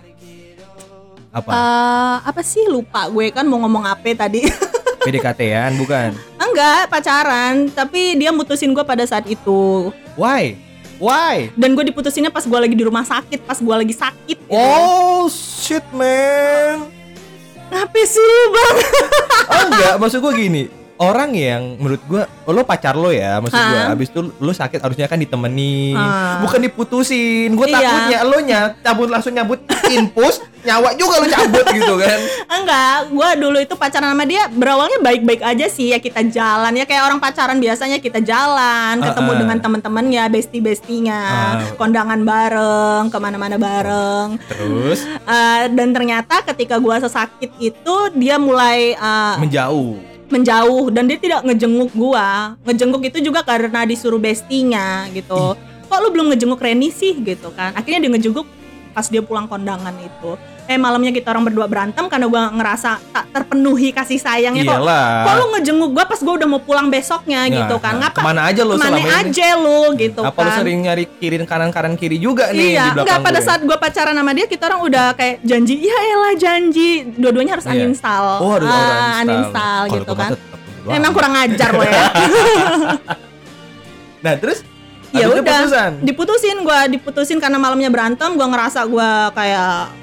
Apa? 1.30 1.50
Eh, 1.50 2.16
apa 2.24 2.40
sih 2.40 2.64
lupa 2.64 3.06
gue 3.06 3.28
kan 3.28 3.44
mau 3.44 3.60
ngomong 3.60 3.84
apa 3.84 4.14
tadi 4.16 4.46
PDKT-an 5.04 5.76
bukan? 5.76 6.10
enggak 6.36 6.88
pacaran 6.88 7.68
tapi 7.68 8.16
dia 8.16 8.32
mutusin 8.32 8.72
gua 8.72 8.82
pada 8.82 9.04
saat 9.04 9.26
itu 9.26 9.92
Why? 10.16 10.56
Why? 10.96 11.52
dan 11.52 11.72
gue 11.72 11.84
diputusinnya 11.86 12.28
pas 12.28 12.42
gua 12.42 12.58
lagi 12.58 12.72
di 12.72 12.80
rumah 12.80 13.02
sakit 13.02 13.42
pas 13.42 13.58
gua 13.58 13.76
lagi 13.76 13.92
sakit 13.92 14.38
gitu. 14.38 14.48
Oh 14.48 15.28
shit 15.28 15.84
man. 15.90 16.88
Ngapain 17.66 18.06
sih 18.06 18.18
lu 18.18 18.42
bang 18.48 18.76
Oh 19.46 19.62
enggak, 19.66 19.94
maksud 19.98 20.18
gue 20.20 20.32
gini. 20.34 20.62
Orang 20.96 21.36
yang 21.36 21.76
menurut 21.76 22.00
gue, 22.02 22.22
oh, 22.24 22.52
lo 22.52 22.64
pacar 22.64 22.96
lo 22.96 23.12
ya, 23.12 23.36
maksud 23.36 23.52
gue. 23.54 23.80
Abis 23.86 24.08
itu 24.08 24.20
lo 24.32 24.48
sakit 24.48 24.80
harusnya 24.80 25.04
kan 25.04 25.20
ditemenin, 25.20 25.92
Ah. 25.92 26.40
bukan 26.40 26.56
diputusin. 26.58 27.52
Gue 27.52 27.68
Iya. 27.68 27.76
takutnya 27.76 28.18
lo 28.24 28.38
nya 28.40 28.60
cabut 28.80 29.12
langsung 29.12 29.36
nyabut 29.36 29.60
infus, 29.86 30.40
nyawa 30.66 30.90
juga 30.92 31.14
lo 31.16 31.26
cabut 31.26 31.66
gitu 31.70 31.94
kan. 31.96 32.18
Enggak, 32.56 32.96
gue 33.08 33.28
dulu 33.38 33.58
itu 33.58 33.74
pacaran 33.74 34.10
sama 34.10 34.24
dia 34.24 34.46
berawalnya 34.48 34.98
baik-baik 34.98 35.40
aja 35.40 35.66
sih 35.66 35.88
ya 35.88 35.98
kita 35.98 36.26
jalan 36.26 36.72
ya 36.72 36.82
kayak 36.82 37.02
orang 37.04 37.16
pacaran 37.16 37.56
biasanya 37.56 37.96
kita 37.96 38.18
jalan 38.18 38.98
ketemu 39.00 39.30
dengan 39.38 39.58
teman-temannya, 39.58 40.24
bestie-bestinya, 40.26 41.20
Ah. 41.22 41.54
kondangan 41.74 42.20
bareng, 42.20 43.04
ke 43.06 43.16
mana-mana 43.16 43.56
bareng. 43.56 44.36
Terus 44.46 44.98
Eh, 45.06 45.64
dan 45.70 45.90
ternyata 45.90 46.42
ketika 46.44 46.76
gue 46.76 46.96
sesakit 46.98 47.50
itu 47.56 47.94
dia 48.12 48.36
mulai 48.36 48.92
eh, 48.92 49.34
menjauh. 49.38 49.96
menjauh 50.26 50.90
dan 50.90 51.06
dia 51.06 51.16
tidak 51.16 51.40
ngejenguk 51.42 51.90
gua. 51.92 52.58
Ngejenguk 52.62 52.98
itu 53.04 53.22
juga 53.22 53.40
karena 53.40 53.82
disuruh 53.82 54.18
bestinya 54.18 55.06
gitu. 55.10 55.54
Kok 55.86 55.98
lu 56.00 56.08
belum 56.10 56.26
ngejenguk 56.28 56.58
Reni 56.58 56.90
sih 56.90 57.14
gitu 57.16 57.52
kan? 57.52 57.70
Akhirnya 57.72 58.02
dia 58.02 58.10
ngejenguk 58.10 58.42
pas 58.90 59.06
dia 59.06 59.20
pulang 59.20 59.46
kondangan 59.46 59.94
itu. 59.96 60.34
Eh 60.66 60.74
malamnya 60.74 61.10
kita 61.10 61.30
orang 61.30 61.46
berdua 61.46 61.66
berantem 61.66 62.04
karena 62.06 62.26
gua 62.26 62.50
ngerasa 62.50 62.98
tak 63.08 63.24
terpenuhi 63.30 63.90
kasih 63.90 64.18
sayangnya 64.18 64.62
kok. 64.62 64.74
Iyalah. 64.76 65.06
Kok 65.22 65.32
lu 65.32 65.44
ngejenguk 65.54 65.90
gua 65.90 66.04
pas 66.04 66.18
gua 66.18 66.34
udah 66.34 66.48
mau 66.48 66.58
pulang 66.58 66.86
besoknya 66.86 67.40
Nah, 67.42 67.54
gitu 67.54 67.76
kan? 67.78 67.94
nah, 67.94 68.10
Ngapa? 68.10 68.18
Ke 68.18 68.22
mana 68.24 68.40
aja 68.44 68.62
lo 68.62 68.74
Ke 68.74 68.78
mana 68.78 68.86
selama 68.92 69.00
ini? 69.00 69.20
aja 69.22 69.48
lu 69.54 69.80
gitu 69.94 70.20
Apa 70.20 70.40
kan? 70.42 70.54
sering 70.58 70.78
nyari 70.82 71.04
kiri 71.12 71.36
kanan 71.42 71.70
kanan 71.70 71.94
kiri 71.94 72.18
juga 72.18 72.50
nih 72.50 72.58
di 72.58 72.66
Iya, 72.74 72.92
belakang 72.92 73.06
enggak 73.06 73.18
pada 73.22 73.38
gue? 73.38 73.46
saat 73.46 73.60
gua 73.62 73.76
pacaran 73.78 74.12
sama 74.12 74.32
dia 74.32 74.46
kita 74.46 74.62
orang 74.66 74.80
udah 74.82 75.06
kayak 75.14 75.36
janji, 75.40 75.74
ya 75.80 75.96
elah 76.08 76.34
janji. 76.34 76.90
Dua-duanya 77.12 77.52
harus 77.54 77.64
Iya. 77.64 77.74
uninstall. 77.78 78.26
Oh 78.40 78.50
harus 78.52 78.66
Ah, 78.66 78.74
orang 78.76 79.00
uninstall 79.22 79.82
gitu 79.92 80.12
kan. 80.12 80.30
doang. 80.34 80.92
Emang 80.92 81.12
kurang 81.12 81.34
ajar 81.36 81.70
lo 81.70 81.82
ya. 81.82 82.02
Nah 84.18 84.34
terus 84.34 84.66
ya 85.14 85.30
udah 85.30 85.62
diputusin 86.02 86.58
gua 86.60 86.84
diputusin 86.86 87.38
karena 87.38 87.56
malamnya 87.56 87.86
berantem 87.86 88.34
gua 88.34 88.48
ngerasa 88.48 88.82
gua 88.84 89.30
kayak 89.30 89.94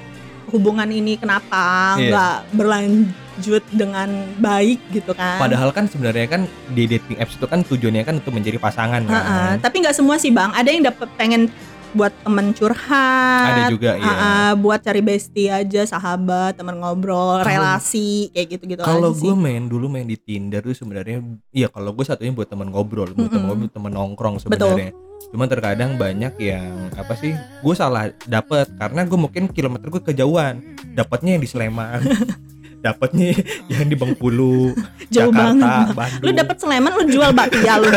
hubungan 0.46 0.86
ini 0.86 1.16
kenapa 1.16 1.94
Iya. 1.94 2.10
nggak 2.10 2.36
berlanjut 2.54 3.64
dengan 3.70 4.08
baik 4.36 4.80
gitu 4.90 5.12
kan 5.12 5.38
Padahal 5.38 5.70
kan 5.70 5.86
sebenarnya 5.86 6.26
kan 6.26 6.42
di 6.68 6.84
dating 6.86 7.16
apps 7.16 7.34
itu 7.34 7.44
kan 7.44 7.62
tujuannya 7.62 8.02
kan 8.02 8.14
untuk 8.16 8.32
menjadi 8.32 8.56
pasangan 8.56 9.02
kan. 9.02 9.14
Ha-ha. 9.14 9.40
tapi 9.58 9.80
nggak 9.80 9.92
semua 9.92 10.16
sih 10.16 10.28
bang 10.28 10.50
ada 10.50 10.66
yang 10.66 10.82
dapet 10.82 11.08
pengen 11.14 11.48
buat 11.92 12.10
temen 12.20 12.50
curhat 12.50 13.46
Ada 13.46 13.62
juga, 13.70 13.94
iya. 13.94 14.02
Ha-ha, 14.04 14.32
buat 14.56 14.82
cari 14.82 14.98
bestie 14.98 15.46
aja 15.46 15.86
sahabat 15.86 16.52
teman 16.52 16.74
ngobrol 16.74 17.38
Kalau- 17.38 17.46
relasi 17.46 18.34
kayak 18.34 18.46
gitu 18.50 18.64
gitu 18.68 18.80
Kalau 18.82 19.10
gue 19.10 19.30
main 19.32 19.62
dulu 19.62 19.86
main 19.88 20.02
di 20.02 20.16
Tinder 20.16 20.58
tuh 20.60 20.74
sebenarnya 20.74 21.22
iya 21.48 21.70
kalau 21.70 21.94
gue 21.94 22.02
satunya 22.02 22.30
buat 22.30 22.50
teman 22.50 22.66
ngobrol, 22.66 23.06
buat 23.08 23.30
teman 23.30 23.30
Mm-mm. 23.30 23.46
ngobrol, 23.46 23.70
teman 23.70 23.92
nongkrong 23.92 24.34
sebenarnya. 24.38 24.90
Cuman 25.34 25.50
terkadang 25.50 25.98
banyak 25.98 26.38
yang 26.38 26.94
apa 26.94 27.18
sih? 27.18 27.34
Gue 27.58 27.74
salah 27.74 28.06
dapet 28.22 28.70
karena 28.78 29.02
gue 29.02 29.18
mungkin 29.18 29.50
kilometer 29.50 29.90
gue 29.90 30.14
kejauhan. 30.14 30.62
Dapatnya 30.94 31.34
yang 31.34 31.42
di 31.42 31.50
Sleman. 31.50 32.06
Dapatnya 32.86 33.34
yang 33.66 33.90
di 33.90 33.98
Bengkulu, 33.98 34.78
Jauh 35.10 35.34
Jakarta, 35.34 35.90
banget. 35.90 35.96
Bandung. 35.98 36.22
lu 36.22 36.30
dapet 36.38 36.56
Sleman 36.62 36.92
lu 36.94 37.04
jual 37.10 37.30
bakpia 37.34 37.80
lu 37.82 37.88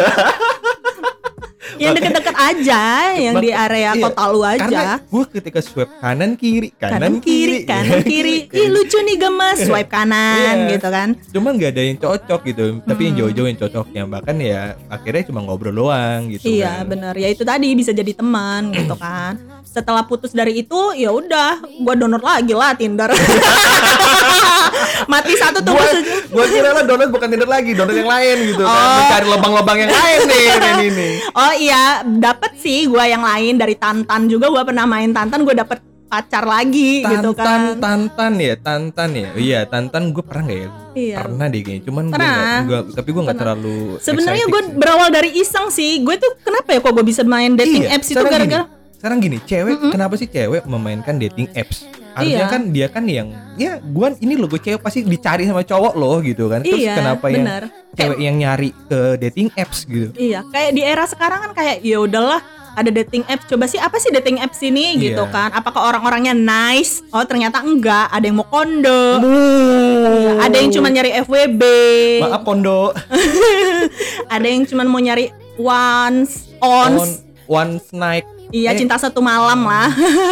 yang 1.77 1.93
deket-deket 1.93 2.33
aja 2.33 2.81
yang 3.13 3.37
di 3.37 3.51
area 3.51 3.91
Iya, 3.91 4.01
kota 4.01 4.23
lu 4.31 4.39
Karena 4.41 4.65
aja 4.65 4.83
gue 5.03 5.23
ketika 5.29 5.59
swipe 5.59 5.91
kanan 5.99 6.33
kiri, 6.33 6.71
kanan, 6.73 6.95
kanan 6.95 7.13
kiri 7.19 7.59
kanan 7.67 8.01
kiri 8.11 8.47
ih 8.49 8.67
lucu 8.67 8.97
nih 8.97 9.17
gemes 9.19 9.57
swipe 9.61 9.85
kanan 9.87 10.65
Iya. 10.65 10.71
gitu 10.73 10.87
kan 10.87 11.09
Cuma 11.29 11.51
nggak 11.51 11.69
ada 11.69 11.81
yang 11.83 11.97
cocok 11.97 12.39
gitu. 12.45 12.65
Tapi 12.81 13.01
yang 13.03 13.13
Hmm. 13.13 13.19
jauh-jauh 13.19 13.47
yang 13.47 13.59
cocoknya 13.59 14.01
bahkan 14.07 14.35
ya 14.37 14.61
akhirnya 14.87 15.23
cuma 15.25 15.39
ngobrol 15.41 15.75
doang 15.75 16.29
gitu. 16.29 16.47
iya 16.47 16.81
kan. 16.81 16.87
bener 16.87 17.13
ya 17.13 17.27
itu 17.29 17.43
tadi 17.43 17.67
bisa 17.73 17.91
jadi 17.91 18.11
teman 18.13 18.71
gitu 18.71 18.95
kan 19.03 19.35
setelah 19.61 20.01
putus 20.01 20.31
dari 20.31 20.57
itu 20.57 20.81
ya 20.93 21.11
udah 21.11 21.61
gua 21.83 21.93
download 21.93 22.23
lagi 22.23 22.53
lah 22.53 22.73
Tinder 22.73 23.11
Mati 25.07 25.33
satu 25.35 25.61
tuh 25.61 25.77
gua 26.29 26.45
kira 26.47 26.73
lo 26.73 26.81
download 26.83 27.11
bukan 27.11 27.27
Tinder 27.29 27.45
lagi, 27.45 27.71
download 27.71 27.97
yang 27.97 28.09
lain 28.09 28.37
gitu 28.49 28.63
kan. 28.63 28.73
Oh. 28.73 28.95
Mencari 28.97 29.25
lubang-lubang 29.27 29.77
yang 29.77 29.91
lain 29.91 30.19
nih, 30.25 30.45
Ren 30.77 30.87
ini. 30.89 31.09
Oh 31.31 31.53
iya, 31.53 31.83
dapet 32.03 32.55
sih 32.55 32.85
gua 32.85 33.03
yang 33.03 33.21
lain 33.21 33.55
dari 33.55 33.73
Tantan 33.73 34.25
juga 34.25 34.47
gua 34.47 34.61
pernah 34.61 34.85
main 34.85 35.09
Tantan, 35.09 35.41
gua 35.41 35.57
dapet 35.57 35.79
pacar 36.07 36.47
lagi 36.47 37.03
gitu 37.03 37.35
Tantan, 37.35 37.75
kan. 37.75 37.83
Tantan 38.07 38.33
ya, 38.37 38.55
Tantan 38.55 39.09
ya. 39.11 39.29
Iya, 39.35 39.59
Tantan 39.65 40.15
gue 40.15 40.23
pernah 40.23 40.47
nggak 40.47 40.55
ya? 40.57 40.69
Iya. 40.95 41.15
Pernah 41.19 41.45
deh 41.51 41.61
kayaknya. 41.61 41.83
Cuman 41.83 42.03
gue 42.05 42.15
Pernah. 42.15 42.31
nggak, 42.31 42.63
gua- 42.63 42.87
tapi 42.95 43.09
gue 43.11 43.23
nggak 43.27 43.37
terlalu. 43.37 43.79
Sebenarnya 43.99 44.45
gue 44.47 44.61
sih. 44.63 44.71
berawal 44.71 45.09
dari 45.11 45.29
iseng 45.35 45.67
sih. 45.67 45.99
Gue 45.99 46.15
tuh 46.15 46.31
kenapa 46.39 46.71
ya 46.71 46.79
kok 46.79 46.95
gue 46.95 47.03
bisa 47.03 47.21
main 47.21 47.53
dating 47.53 47.83
Iya, 47.83 47.99
apps 47.99 48.07
itu 48.07 48.23
gara-gara 48.23 48.65
sekarang 48.97 49.21
gini, 49.21 49.37
cewek 49.39 49.93
kenapa 49.93 50.17
sih 50.17 50.25
cewek 50.25 50.65
memainkan 50.65 51.21
dating 51.21 51.45
apps? 51.53 51.85
Harusnya 52.17 52.41
Iya. 52.41 52.49
kan 52.49 52.61
dia 52.67 52.87
kan 52.89 53.03
yang 53.05 53.27
ya 53.55 53.77
gua 53.79 54.09
ini 54.17 54.33
loh 54.33 54.49
gue 54.49 54.57
cewek 54.57 54.81
pasti 54.81 55.05
dicari 55.05 55.45
sama 55.45 55.61
cowok 55.61 55.93
loh 55.93 56.17
gitu 56.19 56.49
kan. 56.49 56.65
Terus 56.65 56.81
Iya, 56.81 56.97
kenapa 56.97 57.25
yang 57.29 57.45
benar. 57.45 57.63
cewek 57.93 58.17
yang 58.17 58.35
nyari 58.35 58.69
ke 58.73 58.99
dating 59.19 59.47
apps 59.53 59.85
gitu? 59.85 60.09
Iya, 60.13 60.41
kayak 60.43 60.71
di 60.73 60.81
era 60.81 61.05
sekarang 61.05 61.39
kan 61.39 61.51
kayak 61.53 61.77
ya 61.79 62.01
udahlah 62.01 62.41
ada 62.73 62.89
dating 62.91 63.25
apps. 63.25 63.45
Coba 63.45 63.65
sih 63.65 63.77
apa 63.77 63.97
sih 63.97 64.09
dating 64.09 64.37
apps 64.37 64.57
ini 64.59 64.93
Iya. 64.93 65.01
gitu 65.07 65.23
kan? 65.29 65.49
Apakah 65.51 65.81
orang-orangnya 65.87 66.33
nice? 66.33 67.05
Oh, 67.09 67.21
ternyata 67.21 67.61
enggak. 67.61 68.09
Ada 68.09 68.25
yang 68.25 68.37
mau 68.37 68.45
kondo. 68.45 69.21
Ada 70.39 70.55
yang 70.55 70.69
cuma 70.69 70.87
nyari 70.87 71.13
FWB. 71.19 71.61
Maaf 72.21 72.41
kondo 72.41 72.93
Ada 74.33 74.45
yang 74.45 74.65
cuma 74.65 74.81
mau 74.83 74.97
nyari 74.97 75.29
once, 75.57 76.53
on 76.61 76.97
ons. 76.97 77.25
one 77.49 77.81
night. 77.91 78.25
Iya, 78.47 78.71
Eh. 78.71 78.77
cinta 78.77 78.95
satu 78.95 79.19
malam 79.19 79.59
lah. 79.61 79.91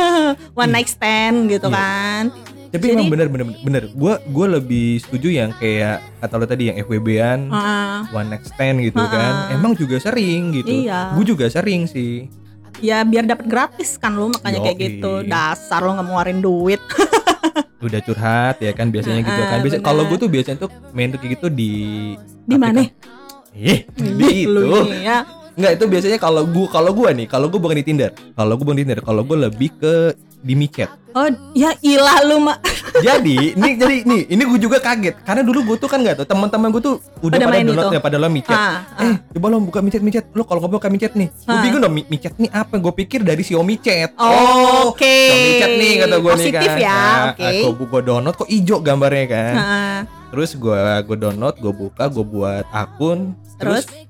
One 0.56 0.72
night 0.72 0.88
stand 0.88 1.48
gitu 1.48 1.68
Iya. 1.68 1.76
kan. 1.76 2.24
Tapi 2.68 2.82
Jadi- 2.82 2.96
emang 2.98 3.08
bener 3.10 3.28
bener 3.28 3.46
bener. 3.58 3.84
Gue 3.90 4.14
gue 4.22 4.48
lebih 4.50 4.88
setuju 5.00 5.28
yang 5.30 5.52
kayak 5.54 6.04
kata 6.20 6.34
lo 6.34 6.46
tadi 6.46 6.64
yang 6.66 6.78
FWB-an, 6.78 7.40
Heeh. 7.48 7.96
one 8.12 8.28
night 8.30 8.44
stand 8.44 8.78
gitu 8.82 8.98
Ha-ha. 8.98 9.12
kan. 9.12 9.34
Emang 9.52 9.72
juga 9.74 9.96
sering 9.98 10.52
gitu. 10.54 10.84
Iya. 10.84 11.12
Gue 11.12 11.24
juga 11.26 11.48
sering 11.48 11.86
sih. 11.86 12.28
ya 12.76 13.02
biar 13.02 13.24
dapat 13.24 13.48
gratis 13.48 13.96
kan 13.96 14.12
lu 14.12 14.28
makanya 14.28 14.60
kayak 14.62 14.76
Yoi. 14.76 14.84
gitu 14.92 15.12
dasar 15.24 15.80
lu 15.80 15.96
nggak 15.96 16.06
ngeluarin 16.06 16.40
duit 16.40 16.82
Udah 17.80 18.04
curhat 18.04 18.60
ya 18.60 18.76
kan 18.76 18.92
biasanya 18.92 19.24
gitu 19.24 19.42
kan. 19.42 19.64
Biasa 19.64 19.80
kalau 19.80 20.04
gue 20.04 20.18
tuh 20.18 20.28
biasanya 20.28 20.60
tuh 20.60 20.68
main 20.92 21.08
tuh 21.08 21.16
kayak 21.18 21.40
gitu 21.40 21.48
di 21.48 21.72
di 22.44 22.56
mana 22.58 22.84
Ih, 23.56 23.88
di 23.96 24.44
itu. 24.44 24.76
ya 25.00 25.24
Enggak 25.56 25.72
itu 25.74 25.86
biasanya 25.88 26.18
kalau 26.18 26.44
gua 26.44 26.68
kalau 26.70 26.92
gua 26.92 27.10
nih, 27.10 27.26
kalau 27.26 27.48
gua 27.48 27.60
bukan 27.60 27.80
di 27.80 27.86
Tinder. 27.86 28.12
Kalau 28.12 28.54
gua 28.54 28.64
bukan 28.66 28.78
di 28.78 28.84
Tinder, 28.84 29.00
kalau 29.00 29.22
gua 29.22 29.38
lebih 29.46 29.72
ke 29.74 30.12
di 30.40 30.54
micet. 30.54 30.92
oh 31.10 31.26
ya 31.56 31.72
ilah 31.80 32.22
lu 32.22 32.44
mak 32.44 32.60
jadi, 32.98 33.56
ini 33.56 33.70
jadi 33.74 34.04
nih, 34.04 34.22
ini 34.28 34.44
gua 34.44 34.60
juga 34.60 34.78
kaget 34.78 35.16
karena 35.24 35.42
dulu 35.42 35.64
gua 35.64 35.78
tuh 35.80 35.88
kan 35.88 35.98
nggak 35.98 36.20
tuh 36.20 36.28
teman-teman 36.28 36.70
gua 36.70 36.84
tuh 36.84 36.96
udah 37.20 37.40
Pada 37.40 37.56
download 37.56 37.72
itu. 37.82 37.88
ya 37.90 38.02
pada 38.04 38.18
lo 38.20 38.28
micet. 38.28 38.52
ah, 38.52 38.84
Eh, 38.94 39.08
ah. 39.08 39.16
coba 39.32 39.46
lo 39.48 39.58
buka 39.60 39.80
micet 39.80 40.02
micet. 40.02 40.28
Lo 40.32 40.44
kalau 40.44 40.60
buka 40.62 40.86
micet 40.86 41.16
nih, 41.16 41.32
gua 41.42 41.50
Ah. 41.50 41.64
bingung 41.64 41.82
dong 41.82 41.94
mi- 41.94 42.06
micet 42.06 42.36
nih 42.36 42.52
apa? 42.52 42.76
Gua 42.78 42.92
pikir 42.92 43.24
dari 43.24 43.42
Xiaomi 43.42 43.80
Chat. 43.80 44.12
Oke. 44.14 45.16
Xiaomi 45.26 45.52
Chat 45.56 45.72
nih 45.74 45.92
kata 45.98 46.16
gua 46.18 46.32
nih 46.32 46.38
Positif 46.38 46.68
kan. 46.68 46.78
ya, 46.78 46.94
Nah, 46.94 47.24
oke. 47.32 47.48
Gua, 47.74 47.86
gua 47.90 48.02
download 48.04 48.36
kok 48.36 48.50
ijo 48.50 48.76
gambarnya 48.78 49.26
kan. 49.26 49.54
Ah, 49.56 50.00
Terus 50.28 50.52
gua 50.54 50.78
gua 51.02 51.18
download, 51.18 51.56
gua 51.58 51.74
buka, 51.74 52.04
gua 52.06 52.26
buat 52.26 52.66
akun. 52.70 53.20
Terus, 53.56 53.88
Terus? 53.88 54.05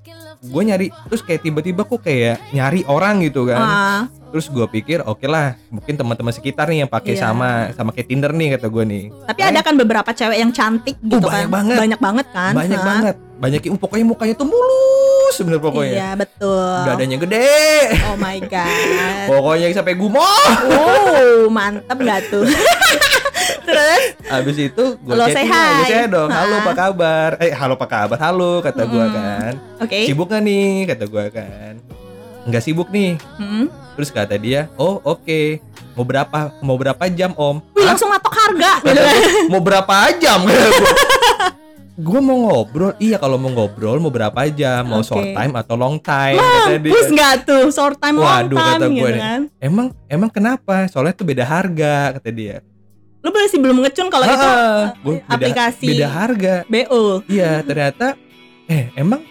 Gue 0.46 0.62
nyari 0.64 0.88
terus 1.06 1.22
kayak 1.22 1.42
tiba-tiba 1.42 1.82
kok 1.82 2.00
kayak 2.00 2.38
nyari 2.50 2.82
orang 2.84 3.22
gitu 3.22 3.46
kan. 3.46 3.58
ah, 3.58 4.02
Terus 4.28 4.48
gue 4.48 4.68
pikir 4.70 5.00
oke 5.02 5.24
lah 5.24 5.56
mungkin 5.70 5.96
teman-teman 5.96 6.30
sekitar 6.30 6.68
nih 6.68 6.84
yang 6.84 6.92
pakai 6.92 7.16
Iya. 7.16 7.24
sama 7.26 7.50
sama 7.72 7.90
kayak 7.90 8.04
Tinder 8.06 8.30
nih 8.30 8.54
kata 8.54 8.68
gue 8.68 8.84
nih. 8.84 9.04
tapi 9.26 9.42
ada 9.42 9.60
kan 9.60 9.74
beberapa 9.74 10.12
cewek 10.12 10.38
yang 10.38 10.52
cantik 10.52 11.00
gitu 11.00 11.20
banyak 11.20 11.48
kan 11.48 11.48
banget. 11.50 11.78
banyak 11.78 12.00
banget 12.00 12.28
kan 12.30 12.52
banyak 12.54 12.82
banget 12.82 13.16
banyak 13.36 13.62
yang 13.62 13.76
pokoknya 13.76 14.06
mukanya 14.06 14.34
tuh 14.34 14.48
mulus 14.48 15.34
sebenarnya 15.34 15.64
pokoknya. 15.64 15.94
iya 15.94 16.10
betul 16.14 16.76
Dadanya 16.84 17.18
gede. 17.18 17.52
oh 18.06 18.18
my 18.18 18.38
god 18.42 19.28
Pokoknya 19.32 19.66
sampai 19.72 19.94
gumoh. 19.94 20.44
oh 20.70 21.48
mantap 21.48 21.96
gak 21.98 22.22
tuh 22.28 22.44
terus 23.66 24.02
Abis 24.28 24.56
itu 24.62 24.84
gue 24.96 25.14
say 25.28 25.44
chatting 25.44 25.86
saya 25.86 26.06
dong. 26.08 26.30
Halo 26.30 26.54
apa 26.60 26.72
kabar? 26.74 27.30
Eh 27.38 27.52
halo 27.52 27.74
apa 27.74 27.88
kabar? 27.88 28.18
Halo 28.18 28.52
kata 28.60 28.84
gue 28.84 29.02
Mm-mm. 29.02 29.16
kan. 29.16 29.54
oke 29.80 30.00
Sibuk 30.04 30.28
gak 30.28 30.42
nih? 30.42 30.86
Kata 30.86 31.06
gue 31.06 31.26
kan. 31.30 31.74
Nggak 32.46 32.62
sibuk 32.62 32.90
nih. 32.90 33.18
Hmm. 33.36 33.66
Terus 33.96 34.10
kata 34.10 34.36
dia, 34.36 34.70
oh 34.76 35.02
oke. 35.02 35.58
Mau 35.94 36.04
berapa? 36.04 36.52
Mau 36.60 36.76
berapa 36.76 37.04
jam 37.08 37.32
om? 37.34 37.58
Wih 37.72 37.82
Hah? 37.82 37.92
langsung 37.92 38.08
matok 38.08 38.34
harga 38.34 38.72
Kata 38.78 38.92
gitu 38.92 39.02
kan. 39.02 39.16
mau 39.48 39.60
berapa 39.60 39.96
jam 40.16 40.40
gue 41.96 42.20
mau 42.20 42.36
ngobrol 42.36 42.92
iya 43.00 43.16
kalau 43.16 43.40
mau 43.40 43.48
ngobrol 43.50 43.96
mau 43.98 44.12
berapa 44.12 44.36
jam 44.52 44.84
mau 44.84 45.00
Oke. 45.00 45.08
short 45.08 45.32
time 45.32 45.54
atau 45.56 45.76
long 45.76 45.96
time. 45.96 46.36
Mampus 46.36 47.08
nggak 47.08 47.48
tuh 47.48 47.72
short 47.72 47.96
time 47.96 48.20
long 48.20 48.28
Waduh, 48.28 48.60
time 48.60 48.68
kata 48.68 48.86
gitu 48.86 49.00
gue 49.00 49.10
nih. 49.10 49.22
kan 49.22 49.40
emang 49.58 49.88
emang 50.06 50.28
kenapa 50.28 50.76
soalnya 50.86 51.16
tuh 51.16 51.24
beda 51.24 51.42
harga 51.42 52.20
kata 52.20 52.30
dia 52.30 52.60
Lu 53.26 53.34
masih 53.34 53.58
belum 53.58 53.82
ngecun 53.82 54.08
kalau 54.08 54.22
itu 54.24 54.38
Ah, 54.38 54.94
gua 55.02 55.18
beda, 55.18 55.34
aplikasi 55.34 55.86
beda 55.90 56.08
harga. 56.08 56.56
BO 56.66 57.26
iya 57.26 57.60
ternyata 57.60 58.14
eh 58.66 58.94
emang 58.94 59.26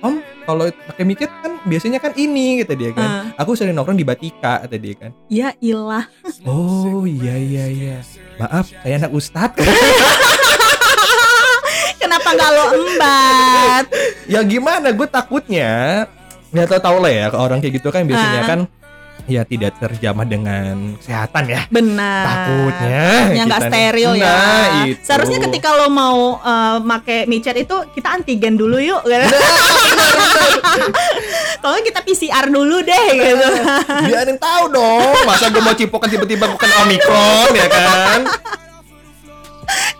om 0.00 0.16
kalau 0.40 0.64
pakai 0.66 1.02
micet 1.02 1.28
kan 1.36 1.58
biasanya 1.62 1.98
kan 1.98 2.14
ini 2.14 2.62
kata 2.62 2.72
dia 2.72 2.90
kan. 2.90 3.02
Ah. 3.04 3.24
aku 3.36 3.52
sering 3.52 3.74
nongkrong 3.74 3.94
di 3.94 4.02
Batika 4.02 4.62
kata 4.62 4.76
dia 4.76 4.94
kan. 4.96 5.10
Ya 5.26 5.50
ilah. 5.58 6.06
Oh 6.42 7.02
iya 7.02 7.34
iya 7.34 7.64
iya. 7.66 7.96
Maaf 8.36 8.70
saya 8.72 8.96
anak 8.96 9.10
ustadz 9.10 9.58
Kenapa 12.00 12.28
nggak 12.32 12.50
lo 12.50 12.64
embat? 12.72 13.84
Ya 14.24 14.40
gimana 14.42 14.88
gue 14.88 15.06
takutnya 15.06 16.06
nggak 16.50 16.66
tahu 16.68 16.80
tahu 16.80 16.96
lah 16.98 17.12
ya 17.12 17.26
orang 17.30 17.58
kayak 17.58 17.78
gitu 17.78 17.88
kan 17.90 18.02
biasanya 18.04 18.40
Ah. 18.40 18.48
kan 18.48 18.60
ya 19.30 19.46
tidak 19.46 19.78
terjamah 19.78 20.26
dengan 20.26 20.98
kesehatan 20.98 21.44
ya 21.46 21.60
Benar 21.70 22.24
takutnya 22.26 23.02
yang 23.30 23.46
nggak 23.46 23.62
steril 23.70 24.10
ya. 24.18 24.26
Nah, 24.26 24.90
itu. 24.90 24.98
Seharusnya 25.06 25.38
ketika 25.46 25.70
lo 25.78 25.86
mau 25.86 26.36
eh, 26.42 26.76
make 26.82 27.30
micet 27.30 27.54
itu 27.62 27.76
kita 27.94 28.18
antigen 28.18 28.58
dulu 28.58 28.82
yuk. 28.82 29.06
gitu. 29.06 29.38
Kalau 31.62 31.76
nggak 31.78 31.86
kita 31.86 32.00
PCR 32.02 32.46
dulu 32.50 32.82
deh 32.82 33.06
gitu. 33.14 33.48
biarin 34.10 34.38
tahu 34.40 34.64
dong 34.74 35.14
masa 35.24 35.46
gue 35.48 35.62
mau 35.62 35.76
cipokan 35.76 36.08
tiba-tiba 36.10 36.50
bukan 36.50 36.68
omikron 36.82 37.50
ya 37.54 37.66
kan 37.70 38.20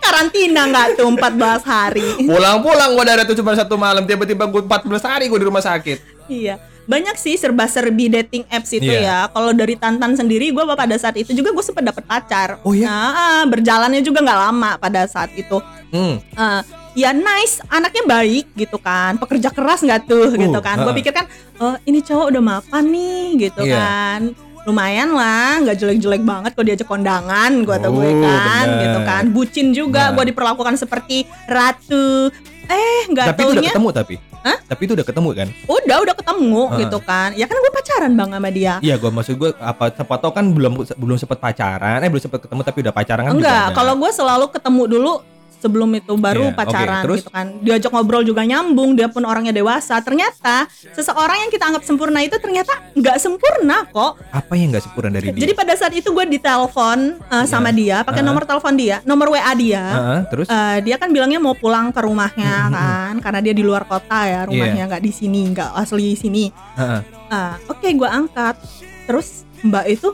Karantina 0.01 0.67
nggak 0.67 0.99
tuh 0.99 1.07
14 1.07 1.63
hari. 1.63 2.27
pulang-pulang 2.27 2.91
gue 2.99 3.05
dari 3.07 3.23
cuma 3.39 3.55
satu 3.55 3.79
malam 3.79 4.03
tiba-tiba 4.03 4.43
gue 4.43 4.61
14 4.67 4.99
hari 5.07 5.31
gue 5.31 5.39
di 5.39 5.47
rumah 5.47 5.63
sakit 5.63 6.21
Iya. 6.27 6.70
Banyak 6.83 7.15
sih 7.15 7.35
serba-serbi 7.35 8.09
dating 8.09 8.43
apps 8.47 8.71
itu 8.71 8.85
Iya. 8.85 9.01
ya. 9.01 9.19
Kalau 9.29 9.51
dari 9.51 9.73
Tantan 9.73 10.13
sendiri 10.13 10.49
gue 10.49 10.63
pada 10.67 10.95
saat 10.95 11.15
itu 11.15 11.31
juga 11.31 11.51
gue 11.51 11.61
sempat 11.61 11.83
dapet 11.83 12.03
pacar. 12.03 12.57
Oh 12.61 12.73
iya? 12.73 12.89
Nah, 12.89 13.11
ah, 13.11 13.43
berjalannya 13.45 14.01
juga 14.01 14.19
nggak 14.19 14.39
lama 14.41 14.71
pada 14.77 15.05
saat 15.05 15.29
itu. 15.33 15.61
hmm. 15.89 16.15
Eh, 16.31 16.61
ya 16.93 17.11
nice, 17.11 17.63
anaknya 17.67 18.03
baik 18.05 18.51
gitu 18.53 18.75
kan, 18.75 19.15
pekerja 19.15 19.47
keras 19.47 19.79
nggak 19.79 20.05
tuh 20.05 20.27
Uh, 20.27 20.39
gitu 20.39 20.59
kan. 20.59 20.75
Gue 20.77 20.87
heeh. 20.87 20.99
pikir 20.99 21.11
kan, 21.11 21.25
oh 21.57 21.75
ini 21.83 21.99
cowok 21.99 22.25
udah 22.29 22.41
mapan 22.41 22.83
nih 22.85 23.23
gitu 23.41 23.61
Iya. 23.61 23.75
kan. 23.77 24.21
Lumayan 24.61 25.09
lah, 25.11 25.57
nggak 25.59 25.73
jelek-jelek 25.75 26.21
banget 26.21 26.51
kok 26.53 26.61
diajak 26.61 26.85
kondangan, 26.85 27.65
gue 27.65 27.73
atau 27.73 27.89
gue 27.91 28.05
Oh, 28.07 28.21
kan, 28.21 28.65
benar. 28.67 28.81
gitu 28.83 28.99
kan. 29.01 29.23
Bucin 29.29 29.67
juga, 29.71 30.03
Nah. 30.07 30.13
gue 30.13 30.23
diperlakukan 30.29 30.77
seperti 30.77 31.25
ratu. 31.45 32.29
Eh, 32.65 33.01
nggak 33.05 33.25
tapi 33.27 33.41
itu 33.41 33.49
udah 33.49 33.57
taunya 33.57 33.71
ketemu 33.73 33.89
tapi 33.91 34.15
Hah? 34.41 34.57
tapi 34.63 34.81
itu 34.81 34.93
udah 34.95 35.03
ketemu 35.03 35.29
kan 35.35 35.47
udah 35.67 35.97
udah 36.01 36.15
ketemu 36.15 36.61
Heeh. 36.63 36.79
gitu 36.79 36.97
kan. 37.03 37.29
Ya 37.35 37.43
kan 37.43 37.57
gue 37.57 37.71
pacaran 37.71 38.11
bang 38.15 38.29
sama 38.31 38.49
dia. 38.49 38.73
Iya, 38.79 38.95
gue 38.95 39.11
maksud 39.11 39.35
gue 39.35 39.49
apa 39.59 39.91
siapa 39.91 40.15
tau 40.15 40.31
kan 40.31 40.45
belum 40.47 40.71
belum 40.95 41.17
sempat 41.19 41.37
pacaran, 41.37 41.99
eh 41.99 42.07
belum 42.07 42.23
sempat 42.23 42.39
ketemu 42.39 42.61
tapi 42.63 42.77
udah 42.79 42.93
pacaran 42.95 43.23
kan 43.27 43.33
Enggak, 43.33 43.65
kalau 43.75 43.93
gue 43.97 44.11
selalu 44.11 44.45
ketemu 44.49 44.83
dulu 44.87 45.13
sebelum 45.61 45.93
itu 45.93 46.13
baru 46.13 46.43
Iya, 46.43 46.51
oke, 46.51 46.57
pacaran 46.57 47.01
terus? 47.01 47.17
gitu 47.21 47.29
kan. 47.29 47.47
Diajak 47.59 47.91
ngobrol 47.91 48.23
juga 48.23 48.41
nyambung, 48.41 48.93
dia 48.93 49.05
pun 49.05 49.21
orangnya 49.21 49.53
dewasa. 49.53 49.95
Ternyata 49.97 50.65
seseorang 50.89 51.37
yang 51.39 51.49
kita 51.49 51.63
anggap 51.63 51.83
sempurna 51.83 52.19
itu 52.19 52.35
ternyata 52.35 52.73
nggak 52.91 53.17
sempurna 53.17 53.85
kok. 53.87 54.17
apa 54.27 54.53
yang 54.53 54.73
nggak 54.73 54.83
sempurna 54.83 55.09
dari 55.11 55.29
dia? 55.29 55.37
Jadi 55.39 55.53
pada 55.53 55.73
saat 55.73 55.93
itu 55.93 56.09
gue 56.09 56.25
ditelepon 56.27 56.99
uh, 57.23 57.45
sama 57.45 57.69
dia, 57.69 58.01
pakai 58.01 58.19
Ah. 58.19 58.27
nomor 58.27 58.43
telepon 58.43 58.73
dia, 58.73 58.97
nomor 59.03 59.29
WA 59.29 59.53
dia. 59.53 59.83
Heeh, 59.85 60.19
terus 60.27 60.47
Eh, 60.47 60.77
dia 60.81 60.95
kan 60.95 61.07
bilangnya 61.07 61.37
mau 61.37 61.53
pulang 61.53 61.89
ke 61.89 62.01
rumahnya 62.01 62.55
Mm-mm. 62.63 62.73
kan, 62.73 63.13
karena 63.21 63.39
dia 63.39 63.53
di 63.53 63.61
luar 63.61 63.85
kota 63.85 64.25
ya, 64.25 64.43
rumahnya 64.43 64.87
nggak 64.87 64.99
di 64.99 65.11
sini, 65.11 65.45
nggak 65.47 65.77
asli 65.77 66.13
sini. 66.13 66.49
Heeh. 66.75 67.01
Ah, 67.27 67.55
Oke, 67.67 67.87
gue 67.87 68.03
angkat. 68.03 68.57
Terus 69.03 69.43
Mbak 69.61 69.85
itu, 69.87 70.09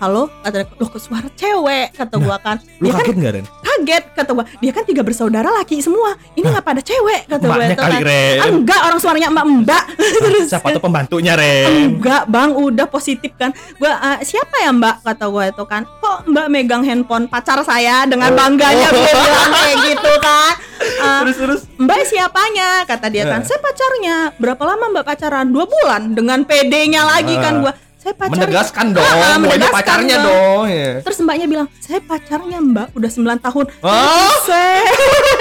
halo, 0.00 0.32
kata 0.40 0.56
dia, 0.58 0.68
loh 0.74 0.88
kok 0.88 0.96
suara 0.98 1.28
cewek, 1.30 1.92
kata 1.92 2.16
gue 2.16 2.36
kan. 2.40 2.56
lu 2.80 2.88
ya 2.88 2.92
kan 2.92 3.04
kaget 3.04 3.16
nggak 3.16 3.32
Ren? 3.34 3.46
kaget 3.60 4.04
kata 4.14 4.30
gua 4.32 4.44
dia 4.56 4.72
kan 4.72 4.82
tiga 4.82 5.00
bersaudara 5.00 5.48
laki 5.52 5.78
semua 5.78 6.16
ini 6.32 6.42
nggak 6.42 6.60
pada 6.62 6.80
cewek 6.80 7.24
kata 7.26 7.40
gua 7.42 7.54
Mbaknya 7.54 7.68
itu 7.70 7.80
kali, 7.80 7.92
kan. 7.92 8.02
Ren. 8.02 8.36
Ah, 8.36 8.48
enggak 8.50 8.80
orang 8.82 8.98
suaranya 8.98 9.28
mbak 9.30 9.44
mbak 9.58 9.84
terus 10.18 10.48
Siapa 10.48 10.68
tuh 10.70 10.80
pembantunya, 10.80 11.32
Ren? 11.34 11.68
enggak 11.94 12.22
bang 12.26 12.50
udah 12.50 12.86
positif 12.86 13.32
kan 13.34 13.52
gua 13.76 13.92
"Ah, 13.94 14.18
siapa 14.20 14.56
ya 14.58 14.70
mbak 14.70 15.00
kata 15.02 15.24
gua 15.26 15.44
itu 15.46 15.64
kan 15.64 15.84
kok 15.84 16.18
mbak 16.26 16.46
megang 16.48 16.82
handphone 16.82 17.24
pacar 17.26 17.60
saya 17.60 18.04
dengan 18.04 18.32
bangganya 18.34 18.86
Oh. 18.86 18.96
dia 18.96 19.12
bilang 19.12 19.52
kayak 19.54 19.76
gitu 19.86 20.12
kan 20.18 20.54
Ah, 20.98 21.20
Terus 21.20 21.36
terus 21.36 21.60
Mbak 21.76 22.00
siapanya? 22.06 22.68
Kata 22.84 23.08
dia 23.08 23.24
kan, 23.26 23.40
Eh. 23.40 23.44
saya 23.44 23.56
pacarnya. 23.58 24.32
Berapa 24.34 24.64
lama 24.64 24.88
Mbak 24.90 25.04
pacaran? 25.06 25.46
Dua 25.46 25.64
bulan. 25.64 26.08
Dengan 26.10 26.40
PD-nya 26.42 27.04
lagi 27.06 27.36
kan 27.36 27.54
Eh. 27.54 27.60
gua. 27.60 27.72
Saya 28.00 28.16
pacarnya. 28.16 28.32
menegaskan 28.40 28.86
dong, 28.96 29.04
Ah, 29.04 29.36
ini 29.36 29.44
menegaskan, 29.44 29.70
pacarnya 29.70 30.16
Bang. 30.16 30.26
dong. 30.26 30.64
Ya. 30.66 30.90
Terus 31.00 31.18
mbaknya 31.20 31.46
bilang, 31.46 31.68
saya 31.78 32.00
pacarnya 32.00 32.58
mbak 32.58 32.86
udah 32.92 33.10
9 33.10 33.20
tahun 33.38 33.64
Oh. 33.78 33.92
Buset. 33.92 34.84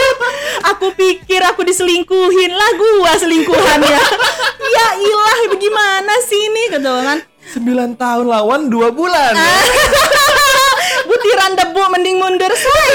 Aku 0.69 0.91
pikir 0.91 1.39
aku 1.41 1.63
diselingkuhin 1.63 2.51
lah 2.51 2.71
gua 2.75 3.15
selingkuhannya 3.15 3.95
Ya 4.75 4.87
ilah 4.93 5.39
bagaimana 5.47 6.13
sih 6.21 6.35
ini 6.37 6.63
Kata 6.69 6.91
kan 7.01 7.19
9 7.55 7.63
tahun 7.95 8.25
lawan 8.27 8.67
2 8.67 8.75
bulan. 8.91 9.33
Ah. 9.33 9.63
Butiran 11.01 11.55
debu 11.55 11.79
mending 11.89 12.17
mundur 12.17 12.51
say 12.51 12.91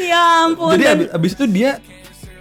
Ya 0.00 0.46
ampun 0.46 0.72
Jadi 0.72 0.84
abis, 0.86 1.06
abis 1.10 1.32
itu 1.34 1.44
dia 1.50 1.70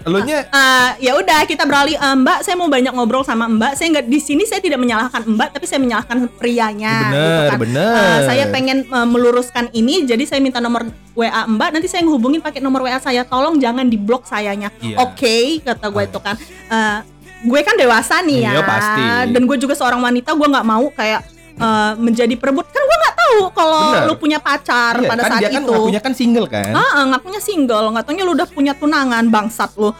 elunya? 0.02 0.46
Eh, 0.46 0.90
ya 1.02 1.12
udah 1.14 1.44
kita 1.44 1.64
beralih. 1.64 1.94
Eh, 1.94 2.16
Mbak 2.18 2.40
saya 2.42 2.56
mau 2.56 2.66
banyak 2.66 2.90
ngobrol 2.90 3.22
sama 3.22 3.46
Mbak. 3.46 3.72
Saya 3.74 3.88
nggak 3.92 4.06
di 4.06 4.20
sini 4.20 4.44
saya 4.44 4.60
tidak 4.60 4.78
menyalahkan 4.78 5.24
Mbak 5.24 5.50
tapi 5.52 5.66
saya 5.66 5.80
menyalahkan 5.80 6.18
prianya 6.34 6.94
Bener, 7.06 7.20
gitu 7.20 7.50
kan. 7.50 7.60
bener. 7.60 7.96
Eh, 7.96 8.20
saya 8.26 8.44
pengen 8.48 8.78
eh, 8.84 9.08
meluruskan 9.08 9.66
ini 9.72 10.04
jadi 10.04 10.24
saya 10.24 10.40
minta 10.40 10.58
nomor 10.58 10.86
WA 11.14 11.44
Mbak. 11.46 11.70
Nanti 11.72 11.88
saya 11.88 12.02
ngehubungin 12.02 12.40
pakai 12.40 12.60
nomor 12.60 12.82
WA 12.82 12.98
saya. 12.98 13.24
Tolong 13.24 13.58
jangan 13.58 13.86
diblok 13.86 14.24
sayanya. 14.24 14.72
Iya. 14.80 14.96
oke 15.00 15.36
kata 15.62 15.86
gue 15.88 16.04
itu 16.06 16.20
kan. 16.20 16.36
Eh, 16.70 17.00
gue 17.40 17.60
kan 17.62 17.74
dewasa 17.74 18.20
nih 18.20 18.40
ya 18.44 18.52
Iya, 18.52 18.62
pasti. 18.62 19.04
dan 19.32 19.42
gue 19.44 19.58
juga 19.58 19.72
seorang 19.72 20.00
wanita 20.00 20.32
gue 20.32 20.44
nggak 20.46 20.66
mau 20.66 20.86
kayak 20.90 21.22
eh, 21.56 21.92
menjadi 21.96 22.36
perebut. 22.36 22.68
Kan 22.68 22.80
gue 22.80 22.98
nggak 23.00 23.09
tahu 23.30 23.46
kalau 23.54 24.10
lu 24.10 24.16
punya 24.16 24.38
pacar 24.38 24.98
Iya, 24.98 25.06
pada 25.06 25.22
kan 25.22 25.30
saat 25.30 25.42
dia 25.42 25.50
kan 25.50 25.62
itu 25.62 25.72
ngakunya 25.72 26.02
kan 26.02 26.14
single 26.14 26.48
kan. 26.48 26.74
Ah, 26.74 27.06
ngakunya 27.08 27.40
single, 27.40 27.86
nggak 27.94 28.04
taunya 28.04 28.24
lu 28.24 28.34
udah 28.34 28.48
punya 28.48 28.74
tunangan 28.74 29.24
bangsat 29.30 29.72
lu. 29.78 29.94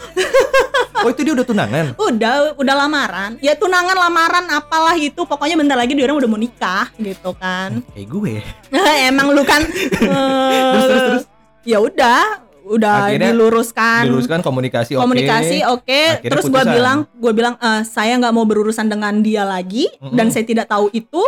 Oh 1.00 1.08
itu 1.08 1.24
dia 1.24 1.32
udah 1.32 1.48
tunangan. 1.48 1.96
Udah, 1.96 2.60
udah 2.60 2.76
lamaran. 2.76 3.40
Ya 3.40 3.56
tunangan, 3.56 3.96
lamaran, 3.96 4.52
apalah 4.52 5.00
itu. 5.00 5.24
Pokoknya 5.24 5.56
bentar 5.56 5.80
lagi 5.80 5.96
dia 5.96 6.04
orang 6.04 6.20
udah 6.20 6.28
mau 6.28 6.36
nikah 6.36 6.92
gitu 7.00 7.32
kan. 7.40 7.80
Kayak 7.96 8.08
gue. 8.12 8.36
Emang 9.08 9.32
lu 9.32 9.48
kan 9.48 9.64
eh, 9.64 9.96
Terus, 10.76 10.84
terus, 10.84 11.04
terus. 11.08 11.24
Ya 11.64 11.80
udah, 11.80 12.44
udah 12.68 12.96
Akhirnya 13.08 13.32
diluruskan. 13.32 14.12
Diluruskan 14.12 14.40
komunikasi 14.44 15.00
oke. 15.00 15.04
Komunikasi 15.08 15.58
oke, 15.64 16.02
Akhirnya 16.20 16.32
terus 16.36 16.46
gua 16.48 16.62
putusan. 16.62 16.76
bilang, 16.76 16.98
gua 17.16 17.32
bilang 17.32 17.56
eh, 17.56 17.82
saya 17.88 18.20
nggak 18.20 18.34
mau 18.36 18.44
berurusan 18.44 18.92
dengan 18.92 19.24
dia 19.24 19.48
lagi 19.48 19.88
Mm-mm. 19.96 20.20
dan 20.20 20.36
saya 20.36 20.44
tidak 20.44 20.68
tahu 20.68 20.92
itu. 20.92 21.24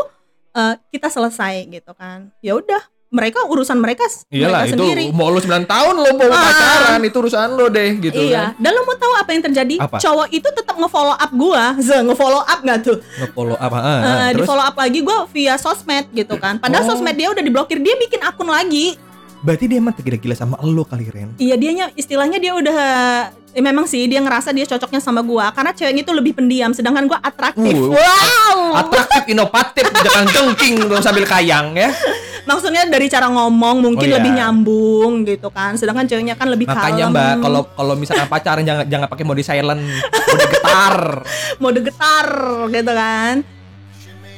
Eh, 0.51 0.75
kita 0.89 1.07
selesai 1.07 1.67
gitu 1.67 1.91
kan. 1.93 2.31
Ya 2.39 2.53
udah, 2.53 2.79
mereka 3.09 3.43
urusan 3.43 3.75
mereka, 3.75 4.07
Iyalah 4.29 4.63
mereka 4.63 4.71
itu 4.71 4.83
sendiri. 4.83 5.05
mau 5.11 5.27
lu 5.27 5.37
9 5.37 5.63
tahun 5.65 5.93
lo 5.93 6.09
mau 6.13 6.27
Ah. 6.27 6.47
pacaran 6.47 7.01
itu 7.01 7.17
urusan 7.17 7.49
lo 7.51 7.67
deh 7.67 7.99
gitu 7.99 8.15
iya, 8.21 8.55
kan. 8.55 8.63
dan 8.63 8.71
lo 8.71 8.81
mau 8.81 8.95
tahu 8.95 9.13
apa 9.13 9.29
yang 9.29 9.43
terjadi? 9.43 9.75
Apa? 9.77 9.99
Cowok 9.99 10.27
itu 10.29 10.47
tetap 10.49 10.75
nge-follow 10.77 11.11
up 11.13 11.31
gua, 11.33 11.75
ze 11.77 11.91
nge-follow 11.97 12.39
up 12.41 12.59
nggak 12.61 12.79
tuh? 12.81 12.97
Nge-follow 13.19 13.57
apa? 13.57 13.77
Ah, 13.77 13.91
Eh, 13.91 14.29
di 14.31 14.33
terus 14.33 14.47
follow 14.47 14.63
up 14.63 14.75
lagi 14.75 14.99
gue 15.01 15.17
via 15.29 15.55
sosmed 15.55 16.07
gitu 16.13 16.35
kan. 16.35 16.55
Padahal 16.55 16.83
Oh. 16.83 16.89
sosmed 16.89 17.11
dia 17.13 17.27
udah 17.27 17.43
diblokir, 17.43 17.77
dia 17.77 17.95
bikin 17.97 18.21
akun 18.21 18.47
lagi. 18.47 18.95
Berarti 19.41 19.65
dia 19.65 19.77
emang 19.81 19.93
gila-gila 19.97 20.35
sama 20.37 20.55
lo 20.61 20.85
kali 20.85 21.09
Ren. 21.09 21.29
Iya 21.41 21.57
dianya 21.57 21.89
istilahnya 21.97 22.37
dia 22.37 22.53
udah 22.53 22.77
eh, 23.51 23.61
memang 23.61 23.89
sih 23.89 24.05
dia 24.05 24.21
ngerasa 24.21 24.53
dia 24.53 24.69
cocoknya 24.69 25.01
sama 25.01 25.25
gua 25.25 25.49
karena 25.49 25.73
ceweknya 25.73 26.01
itu 26.05 26.13
lebih 26.13 26.33
pendiam 26.37 26.71
sedangkan 26.71 27.09
gua 27.09 27.19
atraktif. 27.19 27.73
Uh, 27.73 27.97
wow. 27.97 28.85
Atraktif, 28.85 29.23
inovatif, 29.33 29.85
jangan 30.05 30.25
jengking 30.29 30.75
dong 30.85 31.01
sambil 31.01 31.25
kayang 31.25 31.73
ya. 31.73 31.89
Maksudnya 32.41 32.89
dari 32.89 33.05
cara 33.05 33.29
ngomong 33.29 33.85
mungkin 33.85 34.09
Oh, 34.09 34.11
iya. 34.11 34.17
lebih 34.17 34.31
nyambung 34.33 35.11
gitu 35.29 35.53
kan. 35.53 35.77
Sedangkan 35.77 36.09
ceweknya 36.09 36.33
kan 36.33 36.49
lebih 36.49 36.65
Makanya 36.65 37.09
kalem. 37.09 37.13
Mbak, 37.13 37.33
kalau 37.37 37.61
kalau 37.77 37.93
misalkan 37.93 38.25
pacaran 38.25 38.65
jangan 38.65 38.85
jangan 38.89 39.07
pakai 39.09 39.25
mode 39.25 39.43
silent, 39.45 39.81
mode 40.09 40.45
getar. 40.49 40.97
mode 41.61 41.79
getar 41.85 42.27
gitu 42.73 42.91
kan. 42.91 43.45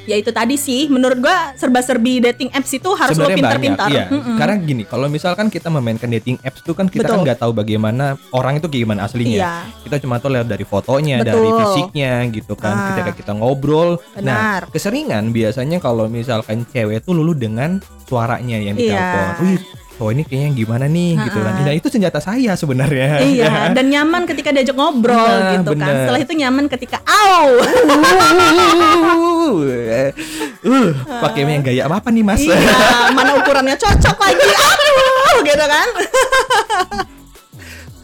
Ya 0.04 0.16
itu 0.16 0.30
tadi 0.30 0.56
sih 0.56 0.88
menurut 0.88 1.16
gua 1.18 1.56
serba-serbi 1.56 2.20
dating 2.22 2.52
apps 2.52 2.72
itu 2.72 2.90
harus 2.92 3.16
lo 3.16 3.24
Sebenarnya 3.24 3.38
pintar-pintar. 3.40 3.88
banyak, 3.88 3.96
iya. 3.96 4.06
Mm-mm. 4.12 4.36
Karena 4.36 4.56
gini, 4.60 4.84
kalau 4.84 5.08
misalkan 5.08 5.48
kita 5.48 5.68
memainkan 5.68 6.12
dating 6.12 6.36
apps 6.42 6.60
tuh 6.60 6.74
kan 6.74 6.86
kita 6.86 7.06
kan 7.06 7.16
Betul. 7.16 7.24
nggak 7.24 7.40
tahu 7.40 7.52
bagaimana 7.54 8.06
orang 8.30 8.60
itu 8.60 8.68
gimana 8.68 9.06
aslinya. 9.06 9.38
Iya. 9.38 9.54
Kita 9.82 9.96
cuma 10.00 10.20
tahu 10.20 10.36
lihat 10.36 10.46
dari 10.46 10.64
fotonya, 10.64 11.20
Betul. 11.20 11.32
dari 11.32 11.50
fisiknya 11.56 12.12
gitu 12.30 12.54
kan. 12.54 12.74
Ah. 12.74 12.86
Ketika 12.92 13.12
kita 13.16 13.32
ngobrol, 13.34 13.96
nah 14.18 14.60
Benar. 14.60 14.62
keseringan 14.70 15.32
biasanya 15.32 15.80
kalau 15.80 16.06
misalkan 16.06 16.68
cewek 16.68 17.00
tuh 17.00 17.16
lulu 17.16 17.32
dengan 17.32 17.80
suaranya 18.04 18.60
yang 18.60 18.76
Iya. 18.76 18.84
ditelepon. 18.92 19.28
Wih, 19.42 19.60
oh 20.04 20.12
ini 20.12 20.28
kayaknya 20.28 20.52
gimana 20.54 20.86
nih 20.86 21.16
gitu 21.24 21.40
kan. 21.40 21.54
Ah. 21.56 21.64
Nah 21.64 21.74
itu 21.74 21.88
senjata 21.88 22.20
saya 22.20 22.52
sebenarnya. 22.54 23.24
Iya, 23.24 23.52
dan 23.78 23.86
nyaman 23.88 24.28
ketika 24.28 24.52
diajak 24.52 24.76
ngobrol 24.76 25.16
Nah, 25.16 25.56
gitu 25.56 25.72
kan. 25.72 25.80
bener. 25.80 25.96
Setelah 26.04 26.20
itu 26.20 26.34
nyaman 26.36 26.66
ketika 26.68 27.00
au. 27.08 27.48
uh, 30.68 30.90
pakai 31.24 31.42
yang 31.48 31.64
gaya 31.64 31.88
apa 31.88 32.12
nih 32.12 32.22
mas? 32.22 32.44
iya, 32.44 32.60
mana 33.16 33.40
ukurannya 33.40 33.80
cocok 33.80 34.18
lagi. 34.20 34.44
Aduh, 34.44 35.40
gitu 35.42 35.66
kan. 35.66 35.88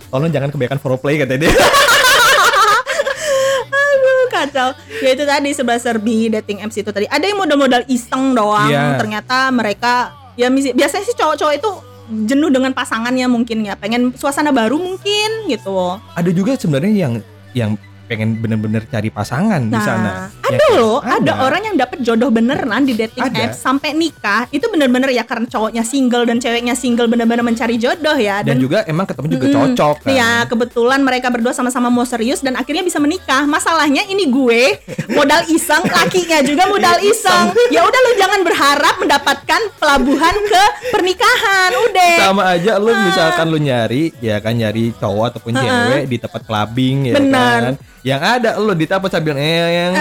Tolong 0.10 0.32
jangan 0.34 0.50
kebanyakan 0.50 0.80
foreplay 0.82 1.22
katanya 1.22 1.46
dia. 1.46 1.54
Aduh, 3.70 4.26
kacau. 4.32 4.70
Ya 5.04 5.10
itu 5.14 5.22
tadi 5.22 5.50
sebelah 5.54 5.78
serbi 5.78 6.32
dating 6.32 6.66
apps 6.66 6.80
itu 6.80 6.90
tadi. 6.90 7.06
Ada 7.06 7.30
yang 7.30 7.38
modal-modal 7.38 7.86
iseng 7.86 8.34
doang. 8.34 8.72
Iya. 8.72 8.98
Ternyata 8.98 9.54
mereka 9.54 9.94
ya 10.34 10.50
misi- 10.50 10.74
biasanya 10.74 11.06
sih 11.06 11.14
cowok-cowok 11.14 11.54
itu 11.54 11.70
jenuh 12.10 12.50
dengan 12.50 12.74
pasangannya 12.74 13.30
mungkin 13.30 13.66
ya. 13.66 13.78
Pengen 13.78 14.14
suasana 14.18 14.50
baru 14.50 14.82
mungkin 14.82 15.48
gitu. 15.48 16.02
Ada 16.18 16.30
juga 16.34 16.58
sebenarnya 16.58 16.94
yang 17.08 17.14
yang 17.54 17.72
pengen 18.10 18.36
bener-bener 18.36 18.82
cari 18.84 19.08
pasangan 19.08 19.62
di 19.64 19.78
sana. 19.78 20.34
Nah, 20.34 20.50
ada 20.50 20.58
Ya, 20.60 20.70
loh, 20.76 20.98
ada. 21.00 21.32
orang 21.40 21.62
yang 21.64 21.76
dapet 21.76 22.02
jodoh 22.02 22.30
beneran 22.30 22.82
di 22.82 22.94
dating 22.94 23.22
Ada. 23.22 23.40
apps 23.48 23.58
sampai 23.60 23.94
nikah. 23.94 24.50
Itu 24.50 24.66
bener-bener 24.68 25.10
ya 25.10 25.22
karena 25.22 25.46
cowoknya 25.46 25.84
single 25.84 26.26
dan 26.26 26.38
ceweknya 26.38 26.74
single 26.74 27.06
bener-bener 27.06 27.42
mencari 27.42 27.78
jodoh 27.78 28.18
ya. 28.18 28.42
dan, 28.42 28.58
juga 28.58 28.82
emang 28.84 29.06
ketemu 29.06 29.28
juga 29.30 29.46
Mm-mm. 29.46 29.58
cocok 29.78 29.96
kan. 30.02 30.10
Iya, 30.10 30.32
kebetulan 30.44 31.00
mereka 31.00 31.30
berdua 31.30 31.54
sama-sama 31.54 31.88
mau 31.88 32.02
serius 32.04 32.40
dan 32.40 32.56
akhirnya 32.56 32.82
bisa 32.82 32.98
menikah. 32.98 33.46
Masalahnya 33.46 34.02
ini 34.04 34.26
gue 34.26 34.82
modal 35.10 35.46
iseng, 35.48 35.86
lakinya 35.86 36.42
juga 36.42 36.66
modal 36.66 36.98
iseng. 37.02 37.54
Ya 37.70 37.82
udah 37.82 38.00
lu 38.00 38.12
jangan 38.16 38.42
berharap 38.42 38.96
mendapatkan 38.98 39.62
pelabuhan 39.78 40.36
ke 40.44 40.64
pernikahan. 40.92 41.70
Udah. 41.82 42.16
sama 42.22 42.44
aja 42.48 42.78
lu 42.78 42.90
Ah. 42.90 43.06
misalkan 43.06 43.46
lu 43.48 43.58
nyari 43.58 44.12
ya 44.18 44.38
kan 44.38 44.54
nyari 44.54 44.92
cowok 44.94 45.26
ataupun 45.32 45.52
Uh-uh. 45.52 45.62
cewek 45.62 46.04
di 46.06 46.18
tempat 46.18 46.42
clubbing 46.44 46.98
ya 47.06 47.14
Benar. 47.16 47.60
kan 47.62 47.76
yang 48.02 48.22
ada 48.22 48.56
lu 48.56 48.72
ditapot 48.72 49.08
sambil 49.08 49.36
eh 49.36 49.44
yang 49.84 49.94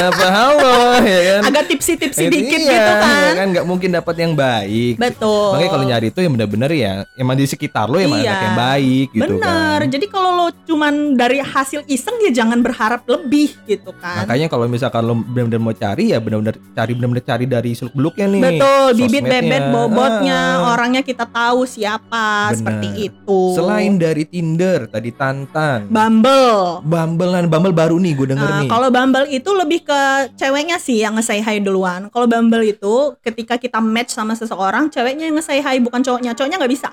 apa 0.00 0.26
halo 0.26 0.76
ya 1.02 1.20
kan 1.20 1.36
Ah. 1.38 1.46
Agak 1.48 1.64
tipsi-tipsi 1.66 2.20
Eh, 2.20 2.30
dikit 2.30 2.56
iya, 2.56 2.68
gitu 2.68 2.72
ya 2.74 2.94
kan. 2.98 3.32
kan 3.34 3.46
nggak 3.50 3.64
mungkin 3.64 3.88
dapat 3.90 4.14
yang 4.16 4.32
baik 4.32 4.94
Betul. 4.96 5.48
makanya 5.50 5.70
kalau 5.70 5.84
nyari 5.84 6.06
itu 6.08 6.20
yang 6.20 6.32
bener-bener 6.34 6.70
ya 6.70 6.92
emang 7.14 7.34
di 7.34 7.44
sekitar 7.44 7.86
lu 7.86 7.98
emang 7.98 8.18
Iya. 8.18 8.30
anak 8.30 8.42
yang 8.42 8.58
baik 8.58 9.06
gitu 9.12 9.32
Bener. 9.34 9.78
kan 9.78 9.86
Jadi 9.88 10.06
kalau 10.06 10.30
lo 10.34 10.46
cuman 10.62 10.94
dari 11.14 11.38
hasil 11.38 11.80
iseng 11.86 12.16
ya 12.20 12.30
jangan 12.34 12.60
berharap 12.60 13.02
lebih 13.04 13.56
gitu 13.64 13.90
kan. 13.94 14.22
makanya 14.22 14.46
kalau 14.46 14.64
misalkan 14.66 15.02
lu 15.02 15.14
bener-bener 15.18 15.58
mau 15.58 15.72
cari 15.72 16.12
ya 16.12 16.18
bener-bener 16.18 16.56
cari 16.70 16.92
bener-bener 16.92 17.24
cari 17.24 17.44
dari 17.44 17.70
seluk 17.72 17.92
beluknya 17.92 18.26
nih 18.26 18.40
Betul, 18.50 18.86
bibit 18.94 19.24
bebet 19.24 19.62
bobotnya, 19.68 20.40
Ah. 20.60 20.72
orangnya 20.72 21.00
kita 21.00 21.24
tahu 21.24 21.64
siapa 21.64 22.24
Bener. 22.48 22.56
seperti 22.56 22.88
itu. 23.06 23.40
selain 23.52 23.96
dari 23.96 24.24
Tinder 24.24 24.86
tadi 24.86 25.10
Tantan 25.10 25.88
Bumble. 25.88 26.80
Bumble 26.82 27.16
kan 27.20 27.44
Bumble 27.48 27.72
baru 27.72 27.96
nih 27.96 28.14
gue 28.14 28.26
denger 28.28 28.44
Nah, 28.44 28.60
nih 28.60 28.68
kalau 28.68 28.88
Bumble 28.88 29.26
itu 29.26 29.50
lebih 29.50 29.82
ke 29.82 30.00
ceweknya 30.34 30.76
sih 30.76 30.98
yang 30.98 31.12
nge-say 31.12 31.38
hi 31.38 31.58
duluan. 31.58 32.06
Kalau 32.06 32.24
Bumble 32.24 32.62
itu 32.62 32.94
ketika 33.18 33.54
kita 33.54 33.78
match 33.78 34.12
sama 34.12 34.32
seseorang, 34.32 34.86
ceweknya 34.86 35.24
yang 35.24 35.34
nge-say 35.34 35.58
hi 35.58 35.78
bukan 35.78 35.98
cowoknya. 35.98 36.32
Cowoknya 36.32 36.56
nggak 36.56 36.70
bisa. 36.70 36.88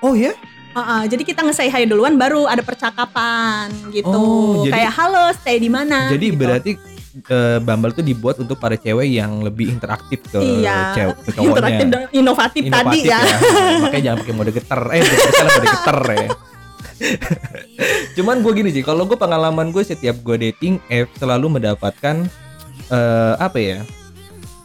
oh 0.00 0.12
ya 0.12 0.34
Uh-uh, 0.70 1.02
jadi 1.04 1.22
kita 1.24 1.42
nge-say 1.42 1.66
hi 1.68 1.84
duluan 1.84 2.14
baru 2.14 2.44
ada 2.44 2.60
percakapan 2.60 3.66
gitu. 3.88 4.06
Oh, 4.08 4.62
jadi- 4.62 4.74
Kayak 4.76 4.92
halo, 4.94 5.24
stay 5.32 5.56
di 5.56 5.66
mana? 5.66 6.06
Jadi 6.08 6.26
gitu. 6.28 6.38
berarti 6.38 6.70
eh, 7.20 7.58
Bumble 7.58 7.90
tuh 7.90 8.02
dibuat 8.02 8.36
untuk 8.36 8.54
para 8.56 8.74
cewek 8.74 9.08
yang 9.08 9.40
lebih 9.40 9.70
interaktif 9.70 10.22
ke 10.24 10.38
iya, 10.38 10.92
cewek 10.92 11.16
ke 11.18 11.30
cowoknya. 11.34 11.50
interaktif 11.50 11.86
dan 11.88 12.02
inovatif, 12.12 12.62
tadi 12.64 12.68
Inovatif 12.68 13.02
ya. 13.02 13.18
Makanya 13.80 14.02
jangan 14.04 14.18
pakai 14.22 14.34
mode 14.34 14.52
geter. 14.52 14.80
Eh, 14.88 15.02
salah 15.02 15.50
mode 15.50 15.66
geter 15.68 15.98
ya. 16.06 16.28
Cuman 18.16 18.42
gue 18.42 18.52
gini 18.52 18.70
sih, 18.74 18.82
kalau 18.82 19.06
gue 19.06 19.14
pengalaman 19.14 19.70
gue 19.70 19.82
setiap 19.82 20.18
gue 20.22 20.50
dating 20.50 20.82
app 20.90 21.08
selalu 21.18 21.58
mendapatkan 21.58 22.26
eh 22.88 23.34
apa 23.38 23.58
ya? 23.58 23.78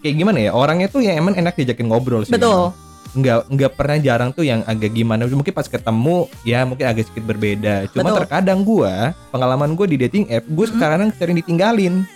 Kayak 0.04 0.16
gimana 0.20 0.40
ya? 0.44 0.52
Orangnya 0.52 0.88
tuh 0.92 1.00
yang 1.06 1.16
emang 1.20 1.38
enak 1.38 1.56
diajakin 1.56 1.88
ngobrol 1.88 2.26
sih. 2.26 2.34
Betul. 2.34 2.74
nggak 3.14 3.46
nggak 3.46 3.72
pernah 3.78 3.98
jarang 4.02 4.34
tuh 4.34 4.42
yang 4.42 4.66
agak 4.66 4.90
gimana 4.90 5.30
mungkin 5.30 5.54
pas 5.54 5.70
ketemu 5.70 6.26
ya 6.42 6.66
mungkin 6.66 6.90
agak 6.90 7.06
sedikit 7.06 7.30
berbeda 7.30 7.86
cuma 7.94 8.10
Betul. 8.10 8.18
terkadang 8.26 8.66
gua 8.66 9.14
pengalaman 9.30 9.78
gue 9.78 9.86
di 9.86 10.02
dating 10.02 10.26
app 10.34 10.42
gue 10.50 10.66
Mm-mm. 10.66 10.74
sekarang 10.82 11.14
sering 11.14 11.38
ditinggalin 11.38 12.10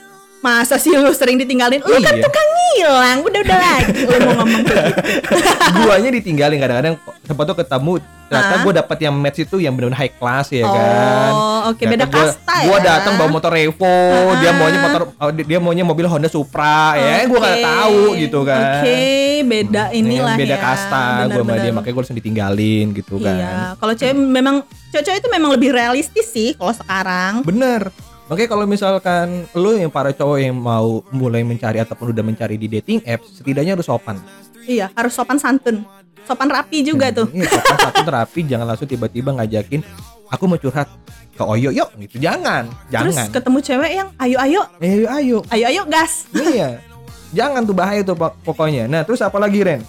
Masa 0.47 0.75
sih 0.77 0.95
lu 0.95 1.11
sering 1.11 1.35
ditinggalin? 1.35 1.81
Lu 1.81 1.99
kan 1.99 2.13
Iya. 2.13 2.23
tukang 2.23 2.47
ngilang, 2.47 3.17
udah-udah 3.21 3.57
lagi 3.57 3.91
lu 3.99 4.17
mau 4.21 4.33
ngomong 4.37 4.63
kayak 4.63 4.85
gitu. 4.95 5.79
guanya 5.83 6.09
ditinggalin 6.09 6.57
kadang-kadang 6.57 6.95
sempat 7.21 7.43
tuh 7.45 7.57
ketemu 7.57 7.93
ternyata 8.27 8.55
gue 8.59 8.73
dapet 8.75 8.97
yang 9.01 9.15
match 9.15 9.39
itu 9.39 9.55
yang 9.57 9.71
benar-benar 9.71 9.95
high 9.97 10.11
class 10.13 10.47
ya 10.49 10.63
kan 10.63 11.29
Oh, 11.29 11.59
oke 11.69 11.79
Ternyata 11.79 11.95
beda 12.01 12.05
kasta 12.13 12.55
ya. 12.57 12.65
Gue 12.65 12.77
datang 12.81 13.13
bawa 13.15 13.29
motor 13.29 13.51
Revo, 13.51 13.95
dia 14.37 14.49
Ah. 14.49 14.53
maunya 14.53 14.79
motor 14.81 15.01
oh, 15.13 15.31
dia- 15.31 15.47
dia 15.47 15.59
maunya 15.59 15.83
mobil 15.83 16.05
Honda 16.05 16.27
Supra 16.27 16.91
ya, 16.93 17.23
gue 17.23 17.37
gak 17.37 17.59
tahu 17.61 17.99
gitu 18.17 18.39
kan. 18.43 18.83
Oke, 18.83 18.99
beda 19.43 19.83
inilah 19.91 20.35
beda 20.35 20.55
ya. 20.55 20.59
kasta 20.61 21.03
gue 21.25 21.39
sama 21.41 21.55
dia 21.57 21.71
makanya 21.71 21.93
gue 21.93 22.01
langsung 22.01 22.17
ditinggalin 22.17 22.85
gitu 22.93 23.15
kan. 23.17 23.31
Iya, 23.33 23.51
kalau 23.75 23.93
cewek 23.93 24.15
memang 24.15 24.55
cewek-cewek 24.89 25.17
itu 25.17 25.29
memang 25.29 25.49
lebih 25.49 25.69
realistis 25.71 26.27
sih 26.27 26.51
kalau 26.53 26.71
sekarang. 26.73 27.43
Bener. 27.43 27.91
Makanya 28.27 28.49
kalau 28.51 28.65
misalkan 28.67 29.47
lu 29.55 29.79
yang 29.79 29.87
para 29.87 30.11
cowok 30.11 30.37
yang 30.43 30.55
mau 30.55 30.99
mulai 31.15 31.47
mencari 31.47 31.79
ataupun 31.79 32.11
udah 32.11 32.23
mencari 32.27 32.59
di 32.59 32.67
dating 32.67 32.99
apps, 33.07 33.39
setidaknya 33.39 33.79
harus 33.79 33.87
sopan. 33.87 34.19
Iya, 34.67 34.91
harus 34.91 35.15
sopan 35.15 35.39
santun. 35.39 35.87
Sopan 36.27 36.51
rapi 36.51 36.83
juga 36.83 37.07
tuh. 37.15 37.31
Iya, 37.31 37.47
sopan 37.47 37.77
satu 37.87 38.01
terapi, 38.03 38.39
jangan 38.43 38.65
langsung 38.67 38.87
tiba-tiba 38.87 39.31
ngajakin 39.31 39.79
aku 40.27 40.43
mau 40.43 40.59
curhat 40.59 40.91
ke 41.39 41.43
Oyo 41.45 41.71
yuk 41.71 41.87
gitu. 42.03 42.19
Jangan, 42.19 42.67
Terus 42.91 43.15
jangan. 43.15 43.27
ketemu 43.31 43.57
cewek 43.63 43.91
yang 43.95 44.09
ayo 44.19 44.37
ayo, 44.43 44.61
ayo, 44.83 45.05
ayo. 45.07 45.37
ayo 45.47 45.65
ayo 45.71 45.81
gas. 45.87 46.27
iya. 46.35 46.83
Jangan 47.31 47.63
tuh 47.63 47.75
bahaya 47.75 48.03
tuh 48.03 48.15
pokoknya. 48.43 48.87
Nah, 48.87 49.03
terus 49.03 49.19
apa 49.19 49.35
lagi 49.39 49.59
Ren? 49.63 49.83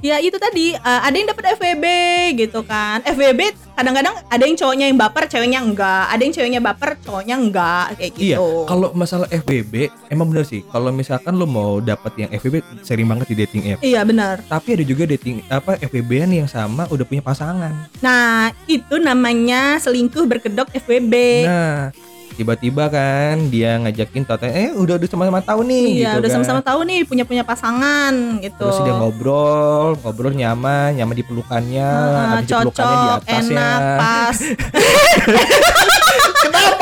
Ya 0.00 0.16
itu 0.16 0.36
tadi 0.36 0.72
eh, 0.72 1.00
ada 1.00 1.12
yang 1.12 1.28
dapat 1.28 1.60
FWB 1.60 1.84
gitu 2.38 2.64
kan. 2.64 3.04
FWB 3.04 3.52
kadang-kadang 3.76 4.16
ada 4.28 4.42
yang 4.42 4.56
cowoknya 4.56 4.86
yang 4.88 4.96
baper, 4.96 5.24
ceweknya 5.28 5.60
enggak. 5.60 6.04
Ada 6.08 6.20
yang 6.20 6.34
ceweknya 6.34 6.60
baper, 6.60 6.90
cowoknya 7.00 7.36
enggak 7.36 7.84
kayak 7.96 8.12
Iya, 8.16 8.36
gitu. 8.36 8.64
kalau 8.64 8.88
masalah 8.92 9.28
FBB 9.28 9.74
emang 10.08 10.32
bener 10.32 10.44
sih. 10.44 10.64
Kalau 10.66 10.88
misalkan 10.90 11.36
lu 11.36 11.44
mau 11.44 11.80
dapet 11.80 12.12
yang 12.16 12.30
FBB 12.32 12.60
sering 12.80 13.04
banget 13.04 13.28
di 13.28 13.36
dating 13.38 13.62
app. 13.72 13.80
Iya 13.80 14.00
benar. 14.02 14.40
Tapi 14.44 14.80
ada 14.80 14.84
juga 14.84 15.04
dating 15.04 15.44
apa 15.48 15.76
FBB-an 15.78 16.32
yang 16.34 16.48
sama 16.48 16.88
udah 16.88 17.04
punya 17.04 17.20
pasangan. 17.20 17.72
Nah, 18.00 18.52
itu 18.64 18.96
namanya 18.96 19.76
selingkuh 19.76 20.24
berkedok 20.24 20.72
FWB. 20.72 21.14
Nah, 21.44 21.92
tiba-tiba 22.34 22.86
kan 22.90 23.50
dia 23.50 23.76
ngajakin 23.80 24.22
tata 24.26 24.46
eh 24.46 24.70
udah 24.72 24.96
udah 24.96 25.08
sama-sama 25.10 25.40
tahu 25.42 25.60
nih 25.66 25.86
iya, 26.00 26.14
gitu 26.14 26.16
udah 26.22 26.28
kan. 26.28 26.34
sama-sama 26.40 26.60
tahu 26.62 26.80
nih 26.86 27.00
punya 27.06 27.24
punya 27.26 27.42
pasangan 27.46 28.14
gitu. 28.42 28.66
Terus 28.66 28.78
dia 28.86 28.94
ngobrol, 28.96 29.98
ngobrol 30.00 30.32
nyaman, 30.34 30.96
nyaman 30.96 31.14
di 31.16 31.24
pelukannya, 31.24 31.90
habis 32.38 32.46
di 32.46 32.54
pelukannya 32.54 32.96
di 32.96 33.08
cocok, 33.10 33.20
atasnya. 33.24 33.54
enak, 33.54 33.80
pas. 33.98 34.38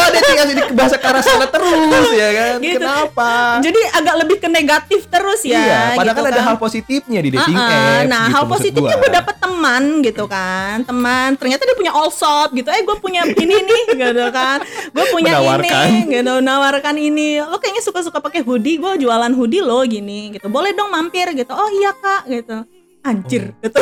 Dia 0.08 0.22
tinggal 0.22 0.46
di 0.46 0.54
bahasa 0.72 0.96
ke 0.96 1.06
arah 1.06 1.20
sana 1.20 1.46
terus 1.46 2.08
ya 2.10 2.28
kan? 2.30 2.54
Gitu. 2.58 2.78
Kenapa? 2.78 3.30
Jadi 3.60 3.80
agak 3.92 4.14
lebih 4.18 4.36
ke 4.38 4.48
negatif 4.48 5.00
terus 5.06 5.40
ya. 5.42 5.58
iya, 5.58 5.80
padahal 5.92 6.06
gitu 6.10 6.20
kan 6.20 6.32
ada 6.32 6.42
hal 6.42 6.56
positifnya 6.56 7.20
di 7.20 7.30
dating 7.30 7.54
Ah, 7.54 7.62
ah. 7.62 7.70
apps. 7.70 8.06
Nah, 8.06 8.22
gitu 8.22 8.34
hal 8.34 8.44
positifnya 8.46 8.94
gue 8.96 9.10
dapet 9.10 9.34
teman 9.38 9.82
gitu 10.00 10.24
kan, 10.24 10.76
teman. 10.82 11.28
Ternyata 11.34 11.62
dia 11.62 11.74
punya 11.74 11.92
all 11.92 12.10
shop 12.10 12.48
gitu. 12.52 12.68
Eh, 12.68 12.82
gue 12.82 12.96
punya 12.98 13.22
ini 13.24 13.56
nih, 13.58 13.82
gitu 13.92 14.24
kan. 14.30 14.58
Gue 14.88 15.04
punya 15.08 15.36
Menawarkan. 15.36 15.86
ini, 15.86 15.98
gitu. 16.10 16.34
Nawarkan 16.38 16.96
ini. 16.96 17.28
Lo 17.40 17.56
kayaknya 17.56 17.82
suka-suka 17.82 18.18
pakai 18.18 18.40
hoodie, 18.40 18.76
gue 18.76 18.92
jualan 18.98 19.32
hoodie 19.32 19.60
lo 19.60 19.82
gini, 19.82 20.32
gitu. 20.32 20.46
Boleh 20.46 20.72
dong 20.72 20.88
mampir 20.88 21.26
gitu. 21.32 21.50
Oh 21.50 21.68
iya 21.70 21.90
kak, 21.92 22.26
gitu. 22.26 22.64
Anjir, 23.00 23.50
Oh. 23.50 23.62
gitu. 23.62 23.78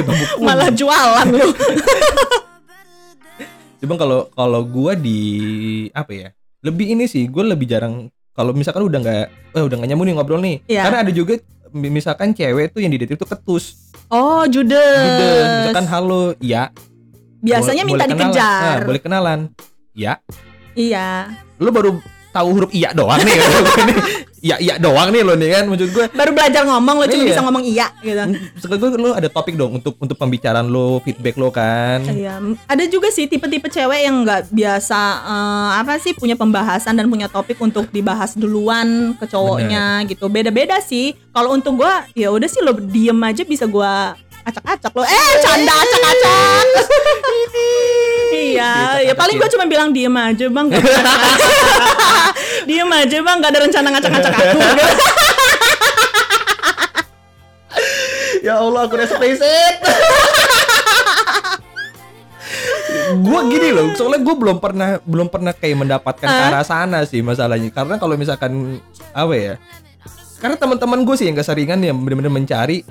Malah 0.46 0.70
jualan 0.70 1.26
lo. 1.28 1.48
Cuma 3.80 3.96
kalau 3.96 4.28
kalau 4.30 4.60
gua 4.62 4.92
di 4.92 5.18
apa 5.90 6.12
ya? 6.12 6.28
Lebih 6.60 6.92
ini 6.92 7.08
sih, 7.08 7.24
gue 7.24 7.40
lebih 7.40 7.64
jarang 7.64 8.06
kalau 8.30 8.52
misalkan 8.52 8.84
udah 8.84 8.98
nggak 9.00 9.24
eh 9.56 9.62
udah 9.64 9.76
nggak 9.80 9.88
nyambung 9.88 10.06
nih 10.06 10.14
ngobrol 10.14 10.40
nih. 10.40 10.56
Iya. 10.68 10.82
Karena 10.84 10.98
ada 11.00 11.10
juga 11.10 11.40
mi- 11.72 11.88
misalkan 11.88 12.30
cewek 12.30 12.70
tuh 12.70 12.80
yang 12.80 12.92
di 12.92 13.00
dating 13.00 13.16
tuh 13.16 13.24
ketus. 13.26 13.88
Oh, 14.06 14.44
Gitu. 14.44 14.68
judes. 14.68 15.64
Misalkan 15.64 15.88
halo, 15.88 16.36
ya. 16.38 16.68
Biasanya 17.40 17.82
Bo- 17.82 17.88
minta 17.88 18.04
boleh 18.04 18.12
kenalan. 18.12 18.28
dikejar. 18.28 18.60
Nah, 18.60 18.78
boleh 18.84 19.00
kenalan. 19.00 19.40
Ya. 19.90 20.12
Iya. 20.72 21.08
Lu 21.56 21.72
baru 21.72 21.90
tahu 22.30 22.48
huruf 22.54 22.70
iya 22.70 22.90
doang 22.90 23.20
nih. 23.20 23.36
Iya 24.40 24.56
iya 24.56 24.74
doang 24.80 25.12
nih 25.12 25.20
lo 25.20 25.36
nih 25.36 25.52
kan 25.52 25.68
maksud 25.68 25.92
gue. 25.92 26.06
Baru 26.16 26.32
belajar 26.32 26.64
ngomong 26.64 26.96
lo 26.96 27.04
cuma 27.04 27.20
Iya. 27.20 27.28
bisa 27.28 27.40
ngomong 27.44 27.60
iya 27.60 27.86
gitu. 28.00 28.24
Maksud 28.56 28.68
gue 28.72 28.88
lu 28.96 29.12
ada 29.12 29.28
topik 29.28 29.52
dong 29.52 29.76
untuk 29.76 30.00
untuk 30.00 30.16
pembicaraan 30.16 30.64
lo, 30.64 30.96
feedback 31.04 31.36
lo 31.36 31.52
kan. 31.52 32.00
Iya, 32.08 32.40
ada 32.64 32.84
juga 32.88 33.12
sih 33.12 33.28
tipe-tipe 33.28 33.68
cewek 33.68 34.00
yang 34.00 34.24
nggak 34.24 34.48
biasa 34.48 34.96
eh, 35.28 35.70
apa 35.84 36.00
sih 36.00 36.16
punya 36.16 36.40
pembahasan 36.40 36.96
dan 36.96 37.12
punya 37.12 37.28
topik 37.28 37.60
untuk 37.60 37.92
dibahas 37.92 38.32
duluan 38.32 39.12
ke 39.20 39.28
cowoknya 39.28 40.08
gitu. 40.08 40.32
Beda-beda 40.32 40.80
sih. 40.80 41.12
Kalau 41.36 41.52
untuk 41.52 41.84
gua 41.84 42.08
ya 42.16 42.32
udah 42.32 42.48
sih 42.48 42.64
lo 42.64 42.72
diem 42.80 43.20
aja 43.20 43.44
bisa 43.44 43.68
gua 43.68 44.16
acak-acak 44.46 44.92
lo. 44.94 45.04
Eh, 45.04 45.32
canda 45.44 45.74
acak-acak. 45.74 46.66
iya, 48.30 48.72
ya 49.04 49.14
paling 49.14 49.36
gua 49.36 49.48
cuma 49.52 49.66
bilang 49.68 49.92
diem 49.92 50.16
aja, 50.16 50.46
Bang. 50.48 50.72
Diem 52.68 52.92
aja, 52.92 53.18
Bang. 53.24 53.36
Gak 53.42 53.52
ada 53.56 53.60
rencana 53.66 53.88
ngacak-ngacak 53.90 54.34
aku. 54.36 54.58
ya 58.40 58.56
Allah 58.60 58.88
aku 58.88 58.96
udah 58.96 59.08
spacet 59.08 59.74
gue 63.10 63.40
gini 63.50 63.68
loh 63.74 63.90
soalnya 63.94 64.20
gue 64.22 64.34
belum 64.34 64.58
pernah 64.62 64.98
belum 65.02 65.28
pernah 65.28 65.52
kayak 65.54 65.76
mendapatkan 65.82 66.28
ke 66.30 66.42
arah 66.50 66.64
sana 66.64 67.04
sih 67.04 67.22
masalahnya 67.22 67.70
karena 67.70 67.98
kalau 67.98 68.14
misalkan 68.16 68.78
apa 69.12 69.34
ya 69.34 69.54
karena 70.40 70.56
teman-teman 70.56 71.04
gue 71.04 71.16
sih 71.18 71.26
yang 71.28 71.36
keseringan 71.36 71.84
yang 71.84 71.96
bener-bener 72.00 72.32
mencari 72.32 72.86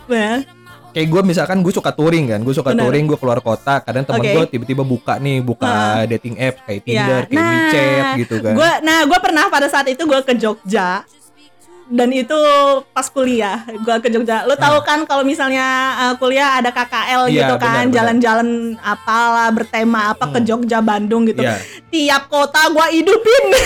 kayak 0.89 1.07
gue 1.07 1.21
misalkan 1.21 1.57
gue 1.61 1.73
suka 1.73 1.91
touring 1.93 2.25
kan 2.33 2.39
gue 2.41 2.55
suka 2.55 2.73
Benar. 2.73 2.81
touring 2.85 3.05
gue 3.05 3.17
keluar 3.21 3.39
kota 3.39 3.81
kadang 3.85 4.03
teman 4.05 4.21
Oke. 4.21 4.31
gue 4.33 4.43
tiba-tiba 4.57 4.83
buka 4.83 5.21
nih 5.21 5.37
buka 5.41 6.03
dating 6.09 6.35
apps 6.41 6.59
kayak 6.65 6.81
Tinder 6.81 7.21
Ya, 7.29 7.29
kayak 7.29 7.49
WeChat 7.69 8.05
gitu 8.25 8.35
kan 8.41 8.53
Gua, 8.57 8.71
nah, 8.81 8.99
gue 9.05 9.19
pernah 9.21 9.45
pada 9.53 9.67
saat 9.69 9.85
itu 9.87 10.01
gue 10.03 10.19
ke 10.25 10.33
Jogja 10.33 11.05
dan 11.89 12.13
itu 12.13 12.37
pas 12.93 13.09
kuliah 13.09 13.65
gue 13.65 13.95
ke 13.97 14.13
Jogja. 14.13 14.45
Lo 14.45 14.53
tahu 14.53 14.85
kan 14.85 15.09
kalau 15.09 15.25
misalnya 15.25 15.65
uh, 15.97 16.13
kuliah 16.21 16.61
ada 16.61 16.69
KKL 16.69 17.25
Ah. 17.25 17.25
Iya, 17.25 17.41
gitu 17.41 17.55
kan, 17.57 17.83
jalan-jalan 17.89 18.77
apalah 18.77 19.49
bertema 19.49 20.13
apa 20.13 20.29
ke 20.29 20.39
Jogja, 20.45 20.85
Bandung 20.85 21.25
gitu. 21.25 21.41
Iya. 21.41 21.57
Tiap 21.89 22.29
kota 22.29 22.69
gue 22.69 23.01
hidupin, 23.01 23.43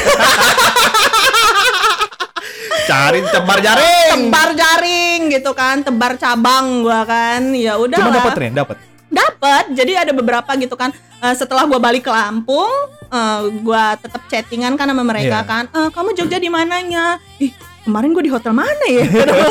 cari 2.86 3.20
tebar 3.28 3.60
jaring 3.60 4.20
tebar 4.28 4.50
jaring 4.56 5.20
gitu 5.32 5.52
kan, 5.56 5.82
tebar 5.82 6.14
cabang 6.20 6.84
gue 6.84 7.00
kan. 7.08 7.42
Ya 7.56 7.80
udah 7.80 7.98
cuma 7.98 8.12
dapat 8.12 8.32
tren 8.36 8.54
dapat 8.54 8.78
Dapat. 9.14 9.78
Jadi 9.78 9.94
ada 9.94 10.10
beberapa 10.10 10.50
gitu 10.58 10.74
kan. 10.74 10.90
Eh, 11.22 11.36
setelah 11.38 11.70
gua 11.70 11.78
balik 11.78 12.10
ke 12.10 12.12
Lampung, 12.12 12.74
eh, 13.14 13.42
gua 13.62 13.94
tetap 13.94 14.26
chattingan 14.26 14.74
kan 14.74 14.90
sama 14.90 15.06
mereka 15.06 15.46
Iya. 15.46 15.48
kan. 15.48 15.64
"Eh, 15.70 15.90
kamu 15.94 16.18
Jogja 16.18 16.42
di 16.42 16.50
mananya? 16.50 17.22
Ih, 17.38 17.54
kemarin 17.84 18.10
gue 18.12 18.24
di 18.24 18.32
hotel 18.32 18.52
mana 18.52 18.86
ya? 18.88 19.04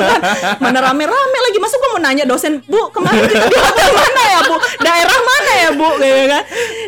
mana 0.64 0.78
rame-rame 0.82 1.38
lagi. 1.40 1.58
Masa 1.58 1.76
gue 1.76 1.90
mau 1.90 2.00
nanya 2.00 2.24
dosen, 2.24 2.64
Bu, 2.64 2.88
kemarin 2.90 3.24
kita 3.24 3.46
di 3.46 3.58
hotel 3.58 3.90
mana 3.92 4.22
ya, 4.24 4.38
Bu? 4.42 4.56
Daerah 4.80 5.18
mana 5.20 5.52
ya, 5.54 5.70
Bu? 5.72 5.88
Gitu 5.96 6.24
kan. 6.26 6.42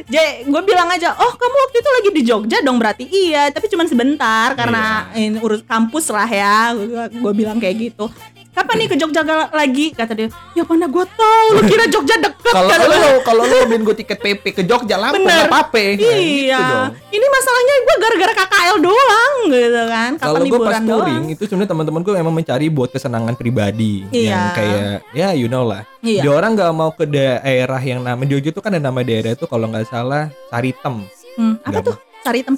Jadi 0.05 0.29
gue 0.45 0.63
bilang 0.65 0.89
aja, 0.89 1.09
oh 1.15 1.33
kamu 1.35 1.57
waktu 1.61 1.77
itu 1.79 1.91
lagi 1.91 2.09
di 2.11 2.23
Jogja 2.25 2.59
dong 2.61 2.77
berarti 2.77 3.05
iya, 3.07 3.49
tapi 3.49 3.69
cuma 3.69 3.85
sebentar 3.85 4.53
karena 4.55 5.07
Iya. 5.15 5.31
ini 5.31 5.39
urus 5.39 5.63
kampus 5.63 6.09
lah 6.09 6.27
ya. 6.27 6.73
Gue 7.09 7.33
bilang 7.33 7.57
kayak 7.57 7.77
gitu. 7.79 8.09
Kapan 8.55 8.75
nih 8.77 8.89
ke 8.89 8.97
Jogja 8.97 9.21
lagi? 9.51 9.91
Kata 9.91 10.13
dia, 10.13 10.31
ya 10.53 10.63
mana 10.63 10.87
gue 10.87 11.05
tahu. 11.05 11.47
Lu 11.53 11.61
kira 11.65 11.85
Jogja 11.87 12.17
deket? 12.17 12.55
kalau 12.55 12.71
gua. 12.71 13.19
kalau 13.25 13.43
lo 13.45 13.57
beliin 13.67 13.83
gue 13.83 13.97
tiket 13.97 14.15
PP 14.17 14.45
ke 14.53 14.63
Jogja 14.63 14.95
Lampung 14.95 15.21
Bener. 15.21 15.43
nggak 15.43 15.51
apa-apa 15.51 15.75
Nah, 15.75 15.91
gitu 15.93 16.07
Iya, 16.07 16.59
dong. 16.61 16.91
ini 17.11 17.27
masalahnya 17.27 17.75
gue 17.81 17.97
gara-gara 17.99 18.33
KKL 18.37 18.77
doang 18.79 19.35
gitu 19.49 19.83
kan. 19.85 20.11
Kapan 20.15 20.27
Kalau 20.31 20.39
gue 20.45 20.61
pas 20.61 20.71
doang? 20.73 20.87
touring 20.87 21.25
itu 21.29 21.43
sebenarnya 21.45 21.71
teman-teman 21.71 22.01
gue 22.01 22.13
emang 22.15 22.35
mencari 22.35 22.67
buat 22.69 22.91
kesenangan 22.91 23.35
pribadi 23.35 24.07
Iya. 24.09 24.23
yang 24.25 24.45
kayak 24.55 24.83
ya 25.11 25.29
you 25.35 25.49
know 25.49 25.65
lah. 25.65 25.83
Iya. 25.99 26.23
Dia 26.23 26.33
orang 26.33 26.55
nggak 26.55 26.71
mau 26.73 26.91
ke 26.91 27.05
daerah 27.05 27.81
yang 27.81 28.01
nama 28.01 28.21
di 28.21 28.31
Jogja 28.31 28.51
itu 28.51 28.61
kan 28.61 28.71
ada 28.71 28.83
nama 28.85 29.01
daerah 29.01 29.35
itu 29.35 29.45
kalau 29.45 29.67
nggak 29.67 29.85
salah 29.85 30.31
Saritem. 30.47 31.03
Hmm, 31.35 31.59
apa 31.59 31.71
Nggak 31.73 31.83
tuh? 31.85 31.97
Cari 32.23 32.41
tem. 32.41 32.55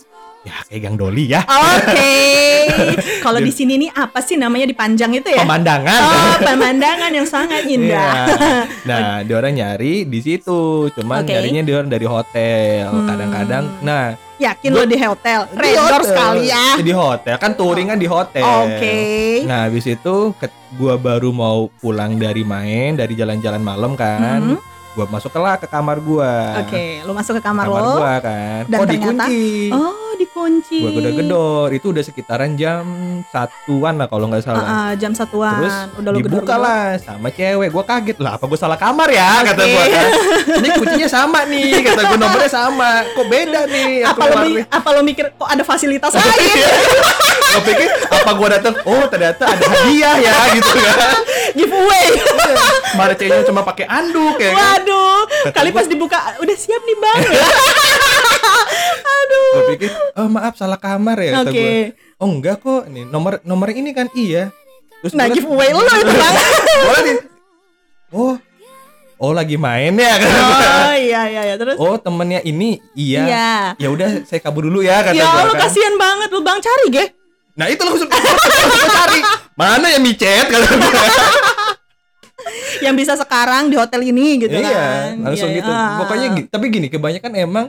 Ya 0.46 0.56
kayak 0.64 0.80
Gang 0.80 0.96
Doli 0.96 1.24
ya. 1.26 1.42
Oke. 1.42 2.14
Kalau 3.24 3.42
di 3.42 3.50
sini 3.50 3.74
nih 3.76 3.90
apa 3.90 4.22
sih 4.22 4.38
namanya 4.38 4.70
dipanjang 4.70 5.10
itu 5.12 5.26
ya? 5.26 5.42
Pemandangan. 5.42 6.00
Oh, 6.00 6.36
pemandangan 6.40 7.10
yang 7.10 7.26
sangat 7.26 7.66
indah. 7.66 8.30
Iya. 8.30 8.50
Nah, 8.86 9.26
dia 9.26 9.34
orang 9.34 9.52
nyari 9.52 10.06
di 10.06 10.20
situ, 10.20 10.86
cuman 10.92 11.26
Oke. 11.26 11.34
nyarinya 11.34 11.62
dia 11.62 11.74
orang 11.76 11.90
dari 11.90 12.06
hotel. 12.06 12.86
Hmm. 12.86 13.06
Kadang-kadang, 13.06 13.64
nah 13.82 14.14
Yakin 14.36 14.68
Gua- 14.68 14.78
lo 14.78 14.86
di 14.86 14.98
hotel? 15.00 15.40
di 15.48 15.56
Red 15.56 15.74
hotel. 15.74 15.90
Doors 15.90 16.10
kali 16.12 16.42
ya. 16.46 16.66
Di 16.78 16.92
hotel 16.92 17.36
kan 17.36 17.52
touring 17.56 17.88
kan 17.88 17.98
di 17.98 18.04
hotel. 18.04 18.44
Oke. 18.68 18.96
Nah, 19.42 19.64
habis 19.66 19.88
itu 19.88 20.14
gua 20.76 20.94
baru 20.94 21.32
mau 21.32 21.72
pulang 21.74 22.14
dari 22.14 22.44
main, 22.44 22.94
dari 22.94 23.16
jalan-jalan 23.16 23.58
malam 23.58 23.96
kan. 23.96 24.44
Mhm. 24.44 24.58
Gua 24.92 25.08
masuk 25.08 25.28
ke 25.28 25.36
lah 25.36 25.56
ke 25.56 25.64
kamar 25.64 26.00
gua. 26.00 26.60
Oke, 26.60 27.00
lo 27.00 27.12
masuk 27.12 27.36
ke 27.36 27.42
kamar, 27.42 27.64
Kamar 27.64 27.80
lo. 27.80 27.92
gua 27.96 28.14
kan. 28.20 28.60
Dan 28.64 28.76
oh, 28.76 28.84
ternyata- 28.84 29.28
dikunci. 29.28 29.72
Oh, 29.72 30.12
dikunci. 30.36 30.78
Gua 30.78 30.92
gedor-gedor. 30.92 31.66
Itu 31.72 31.86
udah 31.90 32.04
sekitaran 32.04 32.52
jam 32.54 32.84
satuan 33.26 33.96
lah 33.96 34.04
kalau 34.04 34.28
nggak 34.28 34.42
Ah, 34.42 34.46
salah. 34.46 34.64
ah, 34.68 34.90
jam 34.94 35.12
satuan. 35.12 35.56
Terus 35.56 35.76
udah 35.96 36.10
lo 36.10 36.16
dibuka 36.18 36.28
gedor-gedor. 36.44 36.60
lah 36.60 36.84
sama 37.00 37.28
cewek. 37.30 37.68
Gua 37.72 37.84
kaget 37.86 38.18
lah. 38.20 38.36
Apa 38.36 38.44
gua 38.44 38.58
salah 38.58 38.76
kamar 38.76 39.08
ya? 39.08 39.40
Kata 39.42 39.56
Oke. 39.58 39.72
gua 39.72 39.84
kan. 39.86 40.08
Ini 40.60 40.68
kuncinya 40.76 41.08
sama 41.08 41.40
nih. 41.46 41.80
Kata 41.82 42.00
gua 42.04 42.18
nomornya 42.18 42.50
sama. 42.50 42.90
Kok 43.08 43.26
beda 43.26 43.60
nih? 43.66 43.92
Apa 44.04 44.22
lo, 44.22 44.34
mi- 44.44 44.60
apa 44.62 44.88
lo 44.92 45.00
mikir 45.02 45.24
kok 45.32 45.48
ada 45.48 45.62
fasilitas 45.62 46.12
lain? 46.18 46.56
Gua 47.48 47.62
pikir 47.64 47.88
apa 48.06 48.30
gua 48.34 48.48
datang? 48.52 48.74
Oh 48.84 49.04
ternyata 49.08 49.42
ada 49.46 49.64
hadiah 49.64 50.16
ya 50.20 50.32
gitu 50.52 50.68
kan. 50.76 51.16
Giveaway. 51.56 52.06
Kemarin 52.92 53.14
ceweknya 53.16 53.44
cuma 53.46 53.60
pakai 53.62 53.88
anduk 53.88 54.36
ya 54.36 54.52
kan. 54.52 54.84
Waduh, 54.84 55.20
Kata 55.48 55.56
kali 55.56 55.70
gua- 55.70 55.78
pas 55.78 55.86
dibuka 55.88 56.18
udah 56.36 56.52
siap 56.54 56.82
nih 56.84 56.96
bang. 56.98 57.18
Gue 59.26 59.72
pikir, 59.72 59.88
oh 60.14 60.25
maaf 60.28 60.54
salah 60.54 60.78
kamar 60.78 61.18
ya. 61.18 61.42
Kata 61.42 61.50
Oke. 61.50 61.58
gua. 61.58 61.74
Oh 62.22 62.28
enggak 62.30 62.56
kok. 62.60 62.82
Nih 62.88 63.04
nomor 63.06 63.38
nomor 63.42 63.68
ini 63.70 63.90
kan 63.90 64.06
iya. 64.14 64.50
Terus 65.00 65.12
Nah 65.12 65.26
giveaway 65.28 65.70
lo 65.70 65.82
itu 65.84 66.12
bang. 66.12 66.34
Oh, 68.14 68.38
oh 69.18 69.32
lagi 69.34 69.58
main 69.58 69.90
ya 69.98 70.14
kan. 70.16 70.30
Oh 70.30 70.94
iya 70.94 71.26
iya 71.26 71.42
iya 71.52 71.54
terus. 71.58 71.74
Oh 71.76 71.98
temennya 71.98 72.40
ini 72.46 72.78
iya. 72.94 73.22
Iya. 73.26 73.50
Ya 73.82 73.88
udah 73.90 74.22
saya 74.22 74.38
kabur 74.38 74.62
dulu 74.64 74.80
ya 74.80 75.02
kata 75.02 75.18
Ya 75.18 75.26
gua 75.26 75.42
lo 75.50 75.52
kan. 75.58 75.66
kasihan 75.66 75.94
banget 75.98 76.28
lu 76.30 76.40
bang 76.40 76.58
cari 76.62 76.84
ge. 76.88 77.04
Nah 77.58 77.66
itu 77.66 77.82
langsung 77.82 78.06
langsung 78.06 78.92
cari. 78.94 79.20
Mana 79.58 79.86
yang 79.90 80.02
micet 80.06 80.46
kata 80.46 80.66
gua. 80.78 81.02
Yang 82.76 82.94
bisa 83.02 83.12
sekarang 83.18 83.72
di 83.72 83.76
hotel 83.80 84.06
ini 84.06 84.38
gitu 84.38 84.52
iya, 84.54 84.70
kan. 85.10 85.32
langsung 85.32 85.50
Iya, 85.50 85.58
gitu. 85.64 85.72
ah. 85.72 85.98
Pokoknya 86.04 86.28
tapi 86.46 86.64
gini, 86.70 86.86
kebanyakan 86.86 87.32
emang 87.34 87.66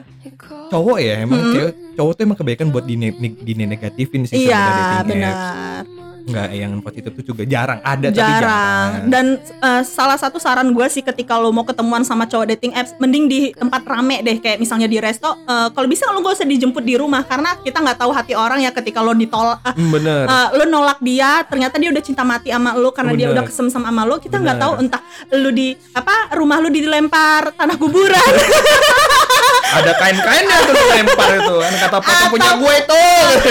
cowok 0.70 0.98
ya, 1.02 1.24
emang 1.24 1.40
cewek 1.50 1.74
cowok 1.98 2.12
tuh 2.14 2.22
emang 2.22 2.38
kebanyakan 2.38 2.68
buat 2.70 2.84
di 2.86 3.52
negatifin 3.58 4.22
sih 4.22 4.46
Iya 4.46 5.02
benar. 5.02 5.82
Enggak, 6.20 6.52
yang 6.52 6.84
positif 6.84 7.08
tuh 7.10 7.24
juga 7.24 7.40
jarang 7.42 7.80
ada 7.80 8.12
tapi 8.12 8.20
jarang. 8.20 8.36
jarang. 8.36 8.90
Dan 9.08 9.26
eh, 9.40 9.80
salah 9.82 10.14
satu 10.14 10.36
saran 10.36 10.68
gue 10.68 10.84
sih 10.86 11.00
ketika 11.00 11.40
lo 11.40 11.48
mau 11.48 11.64
ketemuan 11.64 12.04
sama 12.04 12.28
cowok 12.28 12.52
dating 12.52 12.76
apps, 12.76 12.92
mending 12.98 13.24
di 13.26 13.40
tempat 13.50 13.80
rame 13.82 14.20
deh, 14.20 14.36
kayak 14.36 14.60
misalnya 14.60 14.84
di 14.84 15.00
resto. 15.00 15.24
eh, 15.24 15.68
kalau 15.72 15.88
bisa 15.88 16.04
lo 16.06 16.20
gak 16.20 16.36
usah 16.36 16.44
dijemput 16.44 16.84
di 16.84 16.94
rumah 16.94 17.24
karena 17.24 17.56
kita 17.58 17.80
nggak 17.80 17.96
tahu 17.96 18.12
hati 18.12 18.36
orang 18.36 18.60
ya 18.60 18.68
ketika 18.70 19.00
lo 19.00 19.16
ditolak. 19.16 19.56
eh, 19.64 19.72
Hmm, 19.72 19.88
bener. 19.88 20.28
eh, 20.28 20.48
lo 20.52 20.64
nolak 20.66 21.00
dia, 21.00 21.48
ternyata 21.48 21.80
dia 21.80 21.88
udah 21.88 22.04
cinta 22.04 22.20
mati 22.22 22.52
sama 22.52 22.76
lo 22.76 22.92
karena 22.92 23.12
dia 23.14 23.24
Bener. 23.24 23.34
udah 23.34 23.44
kesem 23.48 23.66
sama 23.72 24.04
lo. 24.04 24.20
Kita 24.20 24.36
nggak 24.36 24.58
tahu 24.58 24.72
entah 24.78 25.00
lo 25.32 25.48
di 25.48 25.72
apa 25.94 26.36
rumah 26.36 26.60
lo 26.60 26.68
dilempar 26.68 27.56
tanah 27.56 27.80
kuburan 27.80 28.20
ada 29.70 29.92
kain-kainnya 29.94 30.58
tuh 30.64 30.74
lempar 30.90 31.28
itu. 31.34 31.54
Kan 31.58 31.74
kata 31.78 31.98
foto 31.98 32.08
Atau- 32.10 32.30
punya 32.30 32.50
gue 32.56 32.74
itu. 32.78 33.02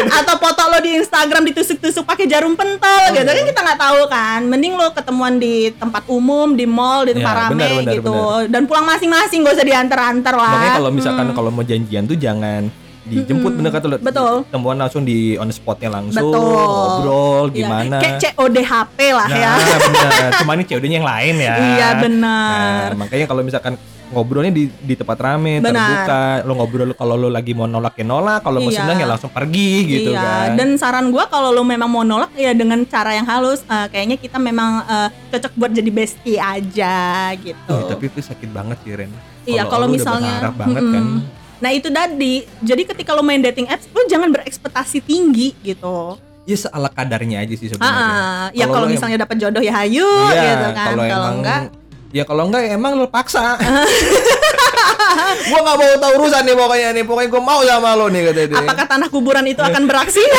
atau 0.09 0.35
foto 0.35 0.61
lo 0.65 0.77
di 0.79 0.91
Instagram 0.95 1.41
ditusuk-tusuk 1.45 2.03
pakai 2.03 2.25
jarum 2.25 2.53
pentol 2.53 3.03
gitu 3.11 3.25
kan 3.25 3.45
kita 3.45 3.59
nggak 3.61 3.79
tahu 3.79 4.01
kan. 4.07 4.39
Mending 4.43 4.73
lo 4.73 4.89
ketemuan 4.91 5.37
di 5.37 5.69
tempat 5.71 6.03
umum, 6.07 6.53
di 6.53 6.65
mall, 6.65 7.05
di 7.05 7.13
tempat 7.13 7.33
Ya, 7.33 7.41
rame 7.43 7.53
benar, 7.53 7.69
benar, 7.75 7.93
gitu. 7.93 8.11
benar. 8.11 8.43
Dan 8.47 8.61
pulang 8.63 8.85
masing-masing 8.85 9.39
gak 9.41 9.55
usah 9.55 9.67
diantar-antar 9.67 10.33
lah. 10.33 10.51
Makanya 10.53 10.73
kalau 10.75 10.89
misalkan 10.91 11.25
Hmm. 11.25 11.35
kalau 11.35 11.49
mau 11.49 11.61
janjian 11.61 12.03
tuh 12.03 12.15
jangan 12.15 12.67
dijemput 13.03 13.39
Mm-mm. 13.47 13.59
bener 13.63 13.71
kata 13.71 13.85
lo. 13.87 13.97
Betul. 13.97 14.33
Temuan 14.49 14.75
langsung 14.75 15.01
di 15.01 15.35
on 15.35 15.47
spotnya 15.47 15.87
langsung 15.89 16.27
Betul. 16.27 16.43
ngobrol 16.43 17.45
Iya, 17.47 17.55
gimana. 17.55 17.97
Kayak 17.97 18.35
CODHP 18.35 18.97
lah 19.11 19.27
nah, 19.27 19.37
ya. 19.37 19.51
bener. 19.79 20.29
Cuma 20.37 20.51
ini 20.53 20.63
ceweknya 20.65 20.95
yang 20.97 21.07
lain 21.07 21.35
ya. 21.37 21.53
Iya 21.55 21.87
Nah, 21.87 22.01
benar. 22.01 22.87
makanya 22.95 23.25
kalau 23.25 23.41
misalkan 23.41 23.73
ngobrolnya 24.07 24.49
di 24.49 24.71
di 24.71 24.93
tempat 24.93 25.17
rame, 25.17 25.59
Benar. 25.59 25.75
terbuka, 25.75 26.21
lo 26.43 26.53
ngobrol 26.55 26.89
kalau 26.93 27.15
lo 27.15 27.27
lagi 27.27 27.51
mau 27.51 27.65
nolak 27.65 27.93
ya 27.93 28.03
nolak, 28.03 28.39
kalau 28.39 28.59
mau 28.59 28.69
Iya. 28.69 28.79
senang 28.81 28.97
ya 28.97 29.07
langsung 29.07 29.27
pergi 29.27 29.71
gitu 29.85 30.11
iya, 30.11 30.23
kan. 30.47 30.49
dan 30.55 30.69
saran 30.75 31.11
gua 31.11 31.25
kalau 31.25 31.51
lo 31.51 31.61
memang 31.61 31.85
mau 31.85 32.01
nolak 32.01 32.31
ya 32.33 32.51
dengan 32.51 32.83
cara 32.83 33.11
yang 33.11 33.25
halus, 33.25 33.61
eh, 33.61 33.87
kayaknya 33.87 34.15
kita 34.15 34.37
memang 34.37 34.83
eh, 34.83 35.09
cocok 35.29 35.53
buat 35.53 35.71
jadi 35.71 35.89
bestie 35.89 36.39
aja 36.39 36.97
gitu. 37.35 37.73
Ih, 37.73 37.83
tapi 37.85 38.03
itu 38.07 38.19
sakit 38.21 38.49
banget 38.49 38.77
sih 38.81 38.93
Ren. 38.93 39.11
Iya, 39.43 39.63
kalau 39.65 39.85
udah 39.85 39.95
misalnya, 39.95 40.33
berharap 40.39 40.55
banget 40.57 40.83
kan. 40.85 41.05
Nah 41.57 41.71
itu 41.73 41.89
tadi, 41.89 42.33
jadi 42.61 42.81
ketika 42.85 43.11
lo 43.11 43.21
main 43.21 43.41
dating 43.41 43.65
apps, 43.65 43.89
lo 43.89 44.05
jangan 44.05 44.29
berekspektasi 44.29 45.01
tinggi 45.01 45.51
gitu. 45.61 46.15
Ya 46.43 46.55
seala 46.55 46.87
kadarnya 46.87 47.43
aja 47.43 47.55
sih 47.55 47.67
sebenarnya. 47.67 47.91
ah. 47.91 48.47
ya 48.51 48.65
Kalau 48.65 48.87
misalnya 48.87 49.19
dapat 49.19 49.35
jodoh 49.35 49.59
ya 49.59 49.73
hayu 49.73 50.07
Iya, 50.31 50.43
gitu 50.47 50.67
kan. 50.71 50.95
kalau 50.95 51.29
enggak, 51.33 51.61
Ya 52.17 52.25
kalau 52.25 52.49
enggak 52.49 52.65
ya 52.65 52.73
emang 52.73 52.97
lo 52.97 53.05
paksa. 53.05 53.53
gua 55.53 55.59
nggak 55.61 55.77
mau 55.77 55.93
tahu 56.01 56.11
urusan 56.17 56.41
nih 56.49 56.55
pokoknya 56.57 56.89
nih. 56.97 57.03
Pokoknya 57.05 57.29
gua 57.29 57.43
mau 57.45 57.61
sama 57.61 57.93
lo 57.93 58.09
nih 58.09 58.33
kata 58.33 58.49
dia. 58.49 58.57
apakah 58.57 58.85
tanah 58.89 59.09
kuburan 59.13 59.45
itu 59.45 59.61
akan 59.61 59.85
beraksi? 59.85 60.25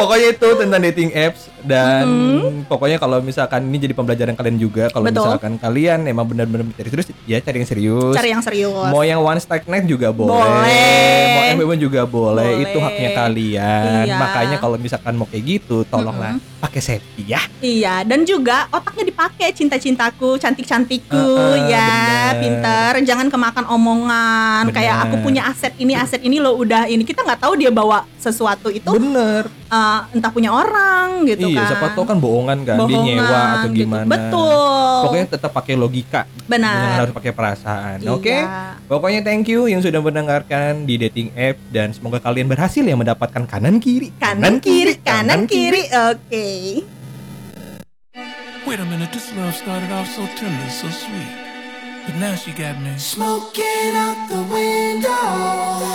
pokoknya 0.00 0.28
itu 0.30 0.48
tentang 0.56 0.80
dating 0.82 1.10
apps 1.14 1.40
dan 1.60 2.02
Mm-hmm. 2.02 2.66
pokoknya 2.66 2.96
kalau 2.96 3.20
misalkan 3.20 3.60
ini 3.62 3.76
jadi 3.78 3.92
pembelajaran 3.92 4.32
kalian 4.32 4.56
juga 4.56 4.88
kalau 4.88 5.06
misalkan 5.06 5.54
kalian 5.56 6.04
emang 6.04 6.24
benar-benar 6.24 6.64
mencari 6.64 6.88
terus 6.88 7.06
ya 7.22 7.36
cari 7.38 7.56
yang 7.58 7.68
serius 7.68 8.12
Cari 8.12 8.28
yang 8.30 8.40
serius. 8.40 8.88
mau 8.88 9.02
yang 9.02 9.20
one 9.20 9.36
stack 9.36 9.66
night 9.66 9.84
juga 9.84 10.08
boleh, 10.10 10.32
Boleh. 10.32 11.28
mau 11.28 11.42
FWB 11.54 11.72
juga 11.78 12.00
boleh. 12.02 12.48
Boleh. 12.50 12.64
itu 12.64 12.78
haknya 12.78 13.10
kalian 13.14 14.06
Iya. 14.06 14.16
makanya 14.16 14.56
kalau 14.56 14.76
misalkan 14.76 15.12
mau 15.14 15.24
kayak 15.24 15.44
gitu 15.44 15.84
tolonglah 15.84 16.40
pakai 16.58 16.80
safety 16.80 17.22
ya 17.26 17.40
Iya, 17.60 18.00
dan 18.02 18.24
juga 18.24 18.64
otaknya 18.70 19.04
dipakai 19.06 19.52
cinta-cintaku, 19.52 20.40
cantik-cantikku, 20.40 21.12
Ah, 21.12 21.52
ah, 21.52 21.56
ya, 21.66 21.92
bener. 22.30 22.40
pinter. 22.40 22.90
Jangan 23.04 23.28
kemakan 23.28 23.64
omongan 23.68 24.64
kayak 24.70 24.96
Bener. 24.96 25.04
aku 25.06 25.16
punya 25.20 25.42
aset 25.44 25.76
ini, 25.76 25.92
aset 25.92 26.20
ini 26.20 26.38
lo 26.38 26.54
udah 26.54 26.86
ini. 26.86 27.02
Kita 27.02 27.20
nggak 27.20 27.36
tahu 27.38 27.52
dia 27.54 27.68
bawa 27.68 28.08
sesuatu 28.16 28.68
itu 28.68 28.88
bener 28.88 29.44
eh, 29.66 29.89
entah 30.10 30.30
punya 30.30 30.50
orang 30.50 31.24
gitu 31.24 31.46
iya 31.46 31.62
kan. 31.62 31.68
siapa 31.70 31.86
tahu 31.92 32.04
kan 32.04 32.18
bohongan 32.18 32.58
kan 32.62 32.76
dia 32.80 32.96
Bohongan, 32.96 33.16
nyewa 33.18 33.40
atau 33.54 33.68
gitu. 33.68 33.78
gimana 33.80 34.06
Betul. 34.08 34.96
pokoknya 35.04 35.26
tetap 35.30 35.50
pakai 35.50 35.74
logika 35.74 36.20
jangan 36.24 36.48
benar. 36.48 36.96
harus 37.00 37.14
pakai 37.14 37.32
perasaan 37.32 37.96
oke 38.06 38.26
Iya. 38.30 38.78
Pokoknya 38.86 39.20
thank 39.22 39.46
you 39.46 39.64
yang 39.64 39.78
sudah 39.78 40.02
mendengarkan 40.02 40.82
di 40.82 40.98
dating 40.98 41.30
app 41.32 41.54
dan 41.70 41.94
semoga 41.94 42.18
kalian 42.18 42.46
berhasil 42.46 42.82
ya 42.82 42.98
mendapatkan 42.98 43.46
kanan 43.46 43.78
kiri. 43.78 44.10
Kanan 44.18 44.58
kiri, 44.58 44.98
kanan 44.98 45.46
kiri. 45.46 45.86
Oke. 46.10 46.46
Wait 48.66 48.78
a 48.78 48.86
minute, 48.86 49.10
this 49.10 49.30
love 49.32 49.54
started 49.54 49.88
off 49.90 50.06
so 50.06 50.26
tender, 50.34 50.66
so 50.68 50.90
sweet. 50.90 51.32
But 52.02 52.18
now 52.18 52.34
she 52.34 52.50
got 52.50 52.82
me. 52.82 52.98
Smoking 52.98 53.94
out 53.94 54.18
the 54.26 54.42
window. 54.50 55.86